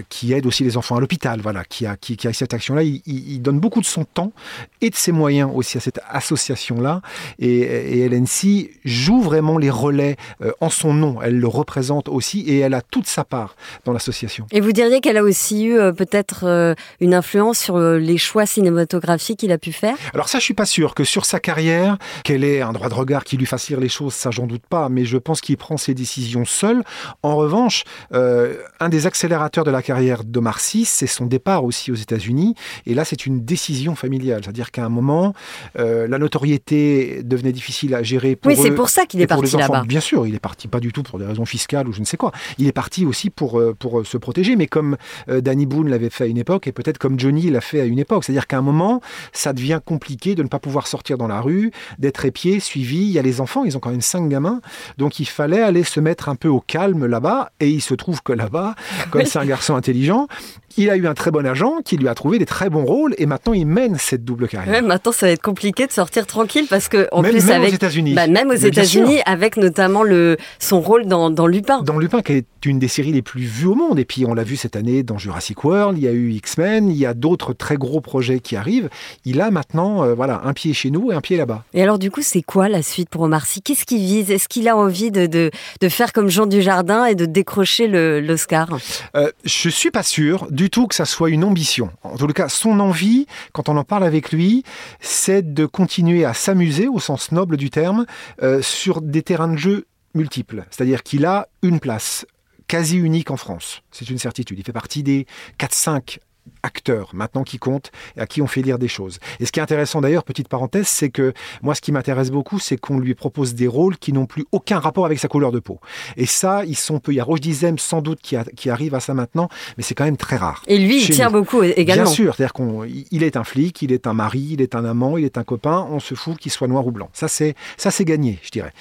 qui 0.09 0.33
aide 0.33 0.47
aussi 0.47 0.65
les 0.65 0.77
enfants 0.77 0.97
à 0.97 1.01
l'hôpital, 1.01 1.41
voilà, 1.41 1.65
qui 1.65 1.87
a, 1.87 1.97
qui, 1.97 2.17
a 2.27 2.33
cette 2.33 2.55
action-là. 2.55 2.83
Il, 2.83 3.41
donne 3.43 3.61
beaucoup 3.61 3.81
de 3.81 3.87
son 3.87 4.05
temps 4.05 4.33
et 4.81 4.91
de 4.91 4.95
ses 4.95 5.13
moyens 5.13 5.51
aussi 5.55 5.77
à 5.77 5.81
cette 5.81 6.01
association-là. 6.09 7.03
Et, 7.39 8.01
et 8.01 8.09
LNC 8.09 8.71
joue 8.85 9.21
vraiment 9.21 9.59
les 9.59 9.71
relais 9.71 10.17
en 10.61 10.71
son 10.71 10.95
nom. 10.95 11.21
Elle 11.23 11.39
le 11.39 11.49
représente 11.49 12.09
aussi 12.09 12.41
et 12.41 12.59
elle 12.59 12.75
a 12.75 12.81
toute 12.81 13.07
sa 13.07 13.25
part 13.25 13.57
dans 13.85 13.93
l'association. 13.93 14.47
Et 14.51 14.61
vous 14.61 14.73
diriez 14.73 15.01
qu'elle 15.01 15.17
a 15.17 15.23
aussi 15.23 15.67
eu 15.67 15.77
peut-être 15.93 16.75
une 17.01 17.15
influence 17.15 17.59
sur 17.59 17.77
euh, 17.77 17.99
les 17.99 18.19
choix 18.19 18.47
cinématographiques 18.47 19.41
qu'il 19.41 19.53
a 19.53 19.59
pu 19.59 19.73
faire? 19.73 19.97
Alors 20.13 20.29
ça, 20.29 20.39
je 20.39 20.45
suis 20.45 20.55
pas 20.55 20.67
sûr 20.67 20.95
que 20.95 21.05
sur 21.05 21.25
sa 21.25 21.41
carrière, 21.41 21.99
qu'elle 22.23 22.45
ait 22.45 22.61
un 22.61 22.73
droit 22.73 22.89
de 22.89 22.95
regard 22.95 23.25
qui 23.25 23.37
lui 23.37 23.47
fasse 23.47 23.69
lire 23.69 23.81
les 23.81 23.89
choses, 23.89 24.15
ça 24.15 24.31
j'en 24.31 24.47
doute 24.47 24.67
pas, 24.69 24.89
mais 24.89 25.05
je 25.05 25.19
pense 25.19 25.41
qu'il 25.41 25.57
prend 25.57 25.77
ses 25.77 25.95
décisions 25.95 26.45
seul. 26.45 26.83
En 27.23 27.37
revanche, 27.37 27.85
euh, 28.13 28.57
un 28.81 28.89
des 28.89 29.07
accélérateurs 29.07 29.65
de 29.65 29.71
la 29.71 29.83
carrière 29.83 30.25
d'Omar 30.25 30.61
Sy, 30.61 30.85
c'est 30.85 31.07
son 31.07 31.27
départ 31.27 31.65
aussi 31.65 31.91
aux 31.91 31.97
États-Unis, 31.97 32.55
et 32.87 32.95
là 32.95 33.05
c'est 33.05 33.27
une 33.27 33.45
décision 33.45 33.95
familiale, 33.95 34.43
c'est-à-dire 34.45 34.71
qu'à 34.71 34.85
un 34.85 34.89
moment, 34.89 35.35
euh, 35.79 36.07
la 36.09 36.19
notoriété 36.19 37.23
devenait 37.23 37.53
difficile 37.53 37.95
à 37.95 38.03
gérer 38.03 38.37
pour 38.37 38.51
Oui, 38.51 38.59
c'est 38.61 38.71
pour 38.71 38.89
ça 38.89 39.07
qu'il 39.07 39.21
est 39.21 39.27
parti 39.27 39.57
là-bas. 39.57 39.85
Bien 39.87 40.01
sûr, 40.01 40.27
il 40.27 40.35
est 40.35 40.41
parti 40.41 40.69
pas 40.69 40.81
du 40.81 40.93
tout 40.93 41.03
pour 41.03 41.19
des 41.19 41.27
raisons 41.27 41.45
fiscales 41.45 41.89
ou 41.89 41.93
je 41.93 42.01
ne 42.01 42.05
sais 42.05 42.17
quoi. 42.17 42.33
Il 42.59 42.67
est 42.67 42.73
parti 42.73 43.07
aussi 43.07 43.31
pour, 43.31 43.63
pour 43.79 44.07
se 44.07 44.17
protéger, 44.17 44.57
mais 44.57 44.67
comme 44.67 44.97
Danny 45.29 45.67
Boone 45.67 45.89
l'avait 45.89 46.11
fait 46.11 46.25
à 46.25 46.27
une 46.27 46.39
époque, 46.39 46.64
et 46.67 46.73
peut-être 46.73 46.99
comme 46.99 47.19
Johnny 47.19 47.51
l'a 47.51 47.61
fait 47.61 47.81
à 47.81 47.85
une 47.85 47.99
époque. 47.99 48.25
C'est-à-dire 48.25 48.47
qu'à 48.47 48.59
un 48.59 48.63
moment, 48.63 49.01
ça 49.33 49.53
devient 49.53 49.81
compliqué 49.85 50.35
de 50.35 50.43
ne 50.43 50.49
pas 50.49 50.59
pouvoir 50.59 50.87
sortir 50.87 51.19
dans 51.19 51.29
la 51.29 51.41
rue, 51.41 51.71
d'être 51.99 52.25
épié, 52.25 52.61
suivi. 52.61 52.99
Il 52.99 53.11
y 53.11 53.19
a 53.19 53.23
les 53.23 53.41
enfants, 53.41 53.65
ils 53.65 53.77
ont 53.77 53.81
quand 53.81 53.91
même 53.91 54.01
cinq 54.01 54.29
gamins. 54.29 54.61
Donc 54.99 55.21
il 55.21 55.27
fallait 55.27 55.63
aller 55.63 55.85
se 55.85 56.01
mettre 56.01 56.29
un 56.29 56.37
peu 56.37 56.49
au 56.49 56.61
calme 56.61 57.07
là-bas. 57.07 57.53
Et 57.61 57.71
il 57.71 57.83
se 57.83 57.95
trouve 57.95 58.23
que 58.23 58.33
là-bas, 58.33 58.75
comme 59.11 59.25
c'est 59.25 59.39
un 59.39 59.47
garçon 59.47 59.75
intelligent, 59.75 60.29
il 60.77 60.91
a 60.91 60.97
eu 60.97 61.07
un 61.07 61.15
très 61.15 61.31
bon 61.31 61.47
agent 61.47 61.79
qui 61.85 61.97
lui 61.97 62.09
a 62.09 62.15
trouvé 62.15 62.39
des 62.39 62.47
très 62.47 62.71
bons 62.71 62.85
rôles 62.85 63.15
et 63.19 63.27
maintenant 63.27 63.53
il 63.53 63.67
mène 63.67 63.97
cette 63.99 64.25
double 64.25 64.49
carrière. 64.49 64.83
maintenant 64.83 65.13
ça 65.13 65.27
va 65.27 65.33
être 65.33 65.43
compliqué 65.43 65.87
de 65.87 65.93
sortir 65.93 66.27
tranquille 66.27 66.67
parce 66.69 66.89
que 66.89 67.09
en 67.13 67.23
même, 67.23 67.33
plus 67.33 67.47
même 67.47 67.63
aux 67.63 67.67
États-Unis, 67.67 68.15
bah, 68.15 68.27
même 68.27 68.51
aux 68.51 68.55
États-Unis 68.55 69.21
avec 69.27 69.57
notamment 69.57 70.03
le 70.03 70.37
son 70.59 70.81
rôle 70.81 71.07
dans, 71.07 71.31
dans, 71.31 71.47
Lupin. 71.47 71.83
Dans 71.83 71.99
Lupin 71.99 72.23
qui 72.23 72.33
est 72.33 72.47
une 72.65 72.79
des 72.79 72.89
séries 72.89 73.13
les 73.13 73.23
plus 73.23 73.43
vues 73.43 73.67
au 73.67 73.75
monde 73.75 73.99
et 73.99 74.05
puis 74.05 74.25
on 74.27 74.35
l'a 74.35 74.45
vu 74.45 74.57
cette 74.57 74.77
année 74.77 75.03
dans 75.03 75.19
Jurassic 75.19 75.63
World, 75.65 75.99
il 75.99 76.05
y 76.05 76.09
a 76.09 76.13
eu 76.13 76.31
X-Men, 76.33 76.89
il 76.91 76.97
y 76.97 77.07
a 77.07 77.15
d'autres 77.15 77.53
très 77.53 77.77
gros 77.77 78.01
projets 78.01 78.41
qui 78.41 78.57
arrivent. 78.57 78.89
Il 79.25 79.41
a 79.41 79.51
maintenant 79.51 80.05
euh, 80.05 80.15
voilà 80.15 80.43
un 80.45 80.53
pied 80.53 80.73
chez 80.73 80.91
nous 80.91 81.13
et 81.13 81.15
un 81.15 81.21
pied 81.21 81.37
là-bas. 81.37 81.65
Et 81.75 81.83
alors 81.83 81.99
du 81.99 82.11
coup 82.11 82.23
c'est 82.23 82.43
quoi 82.43 82.69
la 82.69 82.83
suite 82.83 83.09
pour 83.09 83.23
Omar 83.23 83.47
Sy 83.47 83.63
Qu'est-ce 83.63 83.85
qu'il 83.85 83.99
vise? 84.01 84.31
Est-ce 84.31 84.49
qu'il 84.49 84.69
a 84.69 84.77
envie 84.77 85.11
de, 85.11 85.27
de, 85.27 85.51
de, 85.81 85.89
faire 85.89 86.13
comme 86.13 86.29
Jean 86.29 86.47
Dujardin 86.47 87.07
et 87.07 87.15
de 87.15 87.25
décrocher 87.25 87.87
l'Oscar? 88.21 88.69
Euh, 89.17 89.31
Je 89.45 89.69
suis 89.69 89.91
pas 89.91 90.03
sûr 90.03 90.47
du 90.51 90.64
tout 90.71 90.87
que 90.87 90.95
ça 90.95 91.05
soit 91.05 91.31
une 91.31 91.45
ambition. 91.45 91.91
En 92.03 92.17
tout 92.17 92.27
cas, 92.29 92.49
son 92.49 92.81
envie, 92.81 93.27
quand 93.53 93.69
on 93.69 93.77
en 93.77 93.85
parle 93.85 94.05
avec 94.05 94.33
lui, 94.33 94.65
c'est 95.01 95.55
de 95.55 95.67
continuer 95.67 96.25
à 96.25 96.35
s'amuser, 96.35 96.89
au 96.89 97.01
sens 97.01 97.33
noble 97.33 97.57
du 97.57 97.71
terme, 97.71 98.07
euh, 98.43 98.63
sur 98.63 99.01
des 99.01 99.23
terrains 99.23 99.49
de 99.49 99.57
jeu 99.57 99.87
multiples. 100.15 100.65
C'est-à-dire 100.71 101.03
qu'il 101.03 101.27
a 101.27 101.49
une 101.63 101.81
place 101.81 102.27
quasi 102.69 102.97
unique 102.97 103.31
en 103.31 103.37
France. 103.37 103.83
C'est 103.91 104.09
une 104.09 104.19
certitude. 104.19 104.59
Il 104.59 104.65
fait 104.65 104.73
partie 104.73 105.03
des 105.03 105.27
4-5 105.59 106.19
acteurs 106.63 107.11
maintenant 107.13 107.45
qui 107.45 107.59
comptent 107.59 107.91
et 108.17 108.21
à 108.21 108.27
qui 108.27 108.43
on 108.43 108.47
fait 108.47 108.63
lire 108.63 108.79
des 108.79 108.89
choses. 108.89 109.19
Et 109.41 109.47
ce 109.47 109.53
qui 109.53 109.61
est 109.61 109.63
intéressant 109.63 110.01
d'ailleurs, 110.01 110.25
petite 110.25 110.49
parenthèse, 110.49 110.89
c'est 110.89 111.11
que 111.11 111.33
moi 111.63 111.75
ce 111.75 111.81
qui 111.81 111.93
m'intéresse 111.93 112.31
beaucoup, 112.31 112.59
c'est 112.59 112.77
qu'on 112.77 112.99
lui 112.99 113.15
propose 113.15 113.55
des 113.55 113.67
rôles 113.67 113.97
qui 113.99 114.13
n'ont 114.13 114.27
plus 114.27 114.45
aucun 114.53 114.79
rapport 114.79 115.07
avec 115.07 115.19
sa 115.19 115.29
couleur 115.29 115.53
de 115.53 115.61
peau. 115.61 115.81
Et 116.17 116.27
ça, 116.27 116.65
ils 116.65 116.77
sont 116.77 117.01
peu. 117.01 117.13
Il 117.13 117.17
y 117.17 117.21
a 117.21 117.25
Roche 117.25 117.41
Dizem 117.41 117.79
sans 117.79 118.01
doute 118.01 118.21
qui, 118.21 118.37
qui, 118.57 118.71
arrive 118.71 118.95
à 118.95 119.01
ça 119.01 119.15
maintenant, 119.15 119.49
mais 119.77 119.83
c'est 119.83 119.95
quand 119.95 120.05
même 120.05 120.17
très 120.17 120.37
rare. 120.37 120.63
Et 120.67 120.79
lui, 120.79 121.03
il 121.03 121.11
tient 121.11 121.31
beaucoup 121.31 121.63
également. 121.63 122.05
Bien 122.05 122.13
sûr, 122.13 122.35
c'est-à-dire 122.35 122.53
qu'il 122.53 123.23
est 123.23 123.37
un 123.37 123.45
flic, 123.45 123.83
il 123.83 123.93
est 123.93 124.07
un 124.07 124.15
mari, 124.15 124.49
il 124.53 124.61
est 124.61 124.75
un 124.75 124.85
amant, 124.85 125.17
il 125.17 125.25
est 125.25 125.39
un 125.39 125.45
copain. 125.45 125.87
On 125.91 126.01
se 126.01 126.15
fout 126.15 126.39
qu'il 126.39 126.51
soit 126.51 126.69
noir 126.69 126.87
ou 126.87 126.93
blanc. 126.93 127.09
Ça 127.13 127.29
c'est 127.29 127.55
ça 127.77 127.91
c'est 127.91 128.05
gagné, 128.05 128.39
je 128.43 128.51
dirais. 128.51 128.73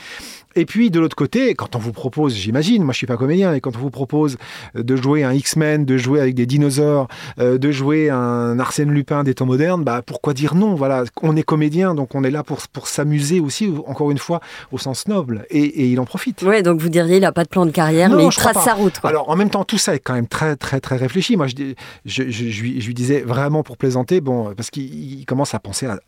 Et 0.55 0.65
puis 0.65 0.91
de 0.91 0.99
l'autre 0.99 1.15
côté, 1.15 1.55
quand 1.55 1.75
on 1.75 1.79
vous 1.79 1.93
propose, 1.93 2.35
j'imagine, 2.35 2.83
moi 2.83 2.93
je 2.93 2.97
suis 2.97 3.07
pas 3.07 3.17
comédien, 3.17 3.51
mais 3.51 3.61
quand 3.61 3.75
on 3.75 3.79
vous 3.79 3.89
propose 3.89 4.37
de 4.75 4.95
jouer 4.95 5.23
un 5.23 5.33
X-Men, 5.33 5.85
de 5.85 5.97
jouer 5.97 6.19
avec 6.19 6.35
des 6.35 6.45
dinosaures, 6.45 7.07
euh, 7.39 7.57
de 7.57 7.71
jouer 7.71 8.09
un 8.09 8.59
Arsène 8.59 8.91
Lupin 8.91 9.23
des 9.23 9.33
temps 9.33 9.45
modernes, 9.45 9.83
bah 9.83 10.01
pourquoi 10.05 10.33
dire 10.33 10.55
non? 10.55 10.75
Voilà, 10.75 11.03
on 11.21 11.35
est 11.35 11.43
comédien, 11.43 11.95
donc 11.95 12.15
on 12.15 12.23
est 12.23 12.31
là 12.31 12.43
pour 12.43 12.59
pour 12.71 12.87
s'amuser 12.87 13.39
aussi, 13.39 13.71
encore 13.87 14.11
une 14.11 14.17
fois, 14.17 14.39
au 14.71 14.77
sens 14.77 15.07
noble, 15.07 15.45
et, 15.49 15.87
il 15.87 15.99
en 15.99 16.05
profite. 16.05 16.41
Ouais, 16.43 16.63
donc 16.63 16.79
vous 16.79 16.89
diriez 16.89 17.17
il 17.17 17.25
a 17.25 17.31
pas 17.31 17.43
de 17.43 17.49
plan 17.49 17.65
de 17.65 17.71
carrière, 17.71 18.09
mais 18.09 18.25
il 18.25 18.31
trace 18.31 18.63
sa 18.63 18.73
route. 18.73 18.99
Alors 19.03 19.29
en 19.29 19.35
même 19.35 19.49
temps, 19.49 19.63
tout 19.63 19.77
ça 19.77 19.95
est 19.95 19.99
quand 19.99 20.13
même 20.13 20.27
très 20.27 20.55
très 20.55 20.79
très 20.79 20.97
réfléchi. 20.97 21.37
Moi, 21.37 21.47
je, 21.47 21.73
je, 22.05 22.29
je, 22.29 22.61
lui, 22.61 22.93
disais 22.93 23.21
vraiment 23.21 23.63
pour 23.63 23.77
plaisanter, 23.77 24.21
bon, 24.21 24.53
parce 24.55 24.69
qu'il 24.69 25.25
commence 25.25 25.53
à 25.53 25.59
penser 25.59 25.87
à, 25.87 25.99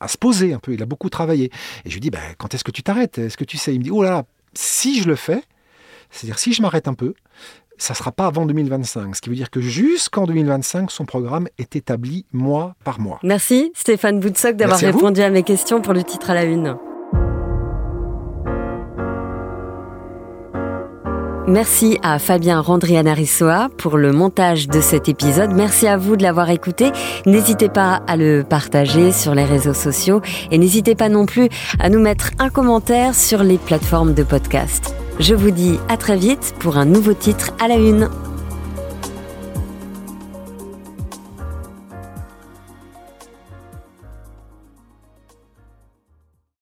à, 0.00 0.08
se 0.08 0.16
poser 0.16 0.52
un 0.52 0.58
peu. 0.58 0.72
Il 0.72 0.82
a 0.82 0.86
beaucoup 0.86 1.10
travaillé, 1.10 1.46
et 1.84 1.90
je 1.90 1.94
lui 1.94 2.00
dis, 2.00 2.10
bah, 2.10 2.18
quand 2.38 2.54
est-ce 2.54 2.64
que 2.64 2.70
tu 2.70 2.82
t'arrêtes? 2.82 3.18
Est-ce 3.18 3.36
que 3.36 3.44
tu 3.44 3.56
sais? 3.56 3.74
Il 3.74 3.80
me 3.80 3.84
dit, 3.88 3.96
oh 3.96 4.02
là 4.02 4.10
là, 4.10 4.24
si 4.54 5.00
je 5.00 5.08
le 5.08 5.16
fais, 5.16 5.42
c'est-à-dire 6.10 6.38
si 6.38 6.52
je 6.52 6.62
m'arrête 6.62 6.88
un 6.88 6.94
peu, 6.94 7.14
ça 7.78 7.94
ne 7.94 7.96
sera 7.96 8.12
pas 8.12 8.26
avant 8.26 8.44
2025. 8.44 9.14
Ce 9.14 9.20
qui 9.20 9.30
veut 9.30 9.36
dire 9.36 9.50
que 9.50 9.60
jusqu'en 9.60 10.26
2025, 10.26 10.90
son 10.90 11.04
programme 11.04 11.48
est 11.58 11.76
établi 11.76 12.26
mois 12.32 12.74
par 12.84 13.00
mois. 13.00 13.20
Merci 13.22 13.72
Stéphane 13.74 14.20
Boutsock 14.20 14.56
d'avoir 14.56 14.78
répondu 14.78 15.22
à 15.22 15.30
mes 15.30 15.42
questions 15.42 15.80
pour 15.80 15.94
le 15.94 16.02
titre 16.02 16.30
à 16.30 16.34
la 16.34 16.44
une. 16.44 16.76
Merci 21.48 21.98
à 22.02 22.18
Fabien 22.18 22.60
Randrianarissoa 22.60 23.70
pour 23.78 23.96
le 23.96 24.12
montage 24.12 24.68
de 24.68 24.82
cet 24.82 25.08
épisode. 25.08 25.50
Merci 25.54 25.86
à 25.86 25.96
vous 25.96 26.14
de 26.14 26.22
l'avoir 26.22 26.50
écouté. 26.50 26.92
N'hésitez 27.24 27.70
pas 27.70 28.02
à 28.06 28.18
le 28.18 28.44
partager 28.44 29.12
sur 29.12 29.34
les 29.34 29.44
réseaux 29.44 29.72
sociaux 29.72 30.20
et 30.50 30.58
n'hésitez 30.58 30.94
pas 30.94 31.08
non 31.08 31.24
plus 31.24 31.48
à 31.80 31.88
nous 31.88 32.00
mettre 32.00 32.32
un 32.38 32.50
commentaire 32.50 33.14
sur 33.14 33.42
les 33.42 33.56
plateformes 33.56 34.12
de 34.12 34.24
podcast. 34.24 34.94
Je 35.20 35.34
vous 35.34 35.50
dis 35.50 35.78
à 35.88 35.96
très 35.96 36.18
vite 36.18 36.54
pour 36.58 36.76
un 36.76 36.84
nouveau 36.84 37.14
titre 37.14 37.52
à 37.58 37.66
la 37.66 37.76
une. 37.76 38.10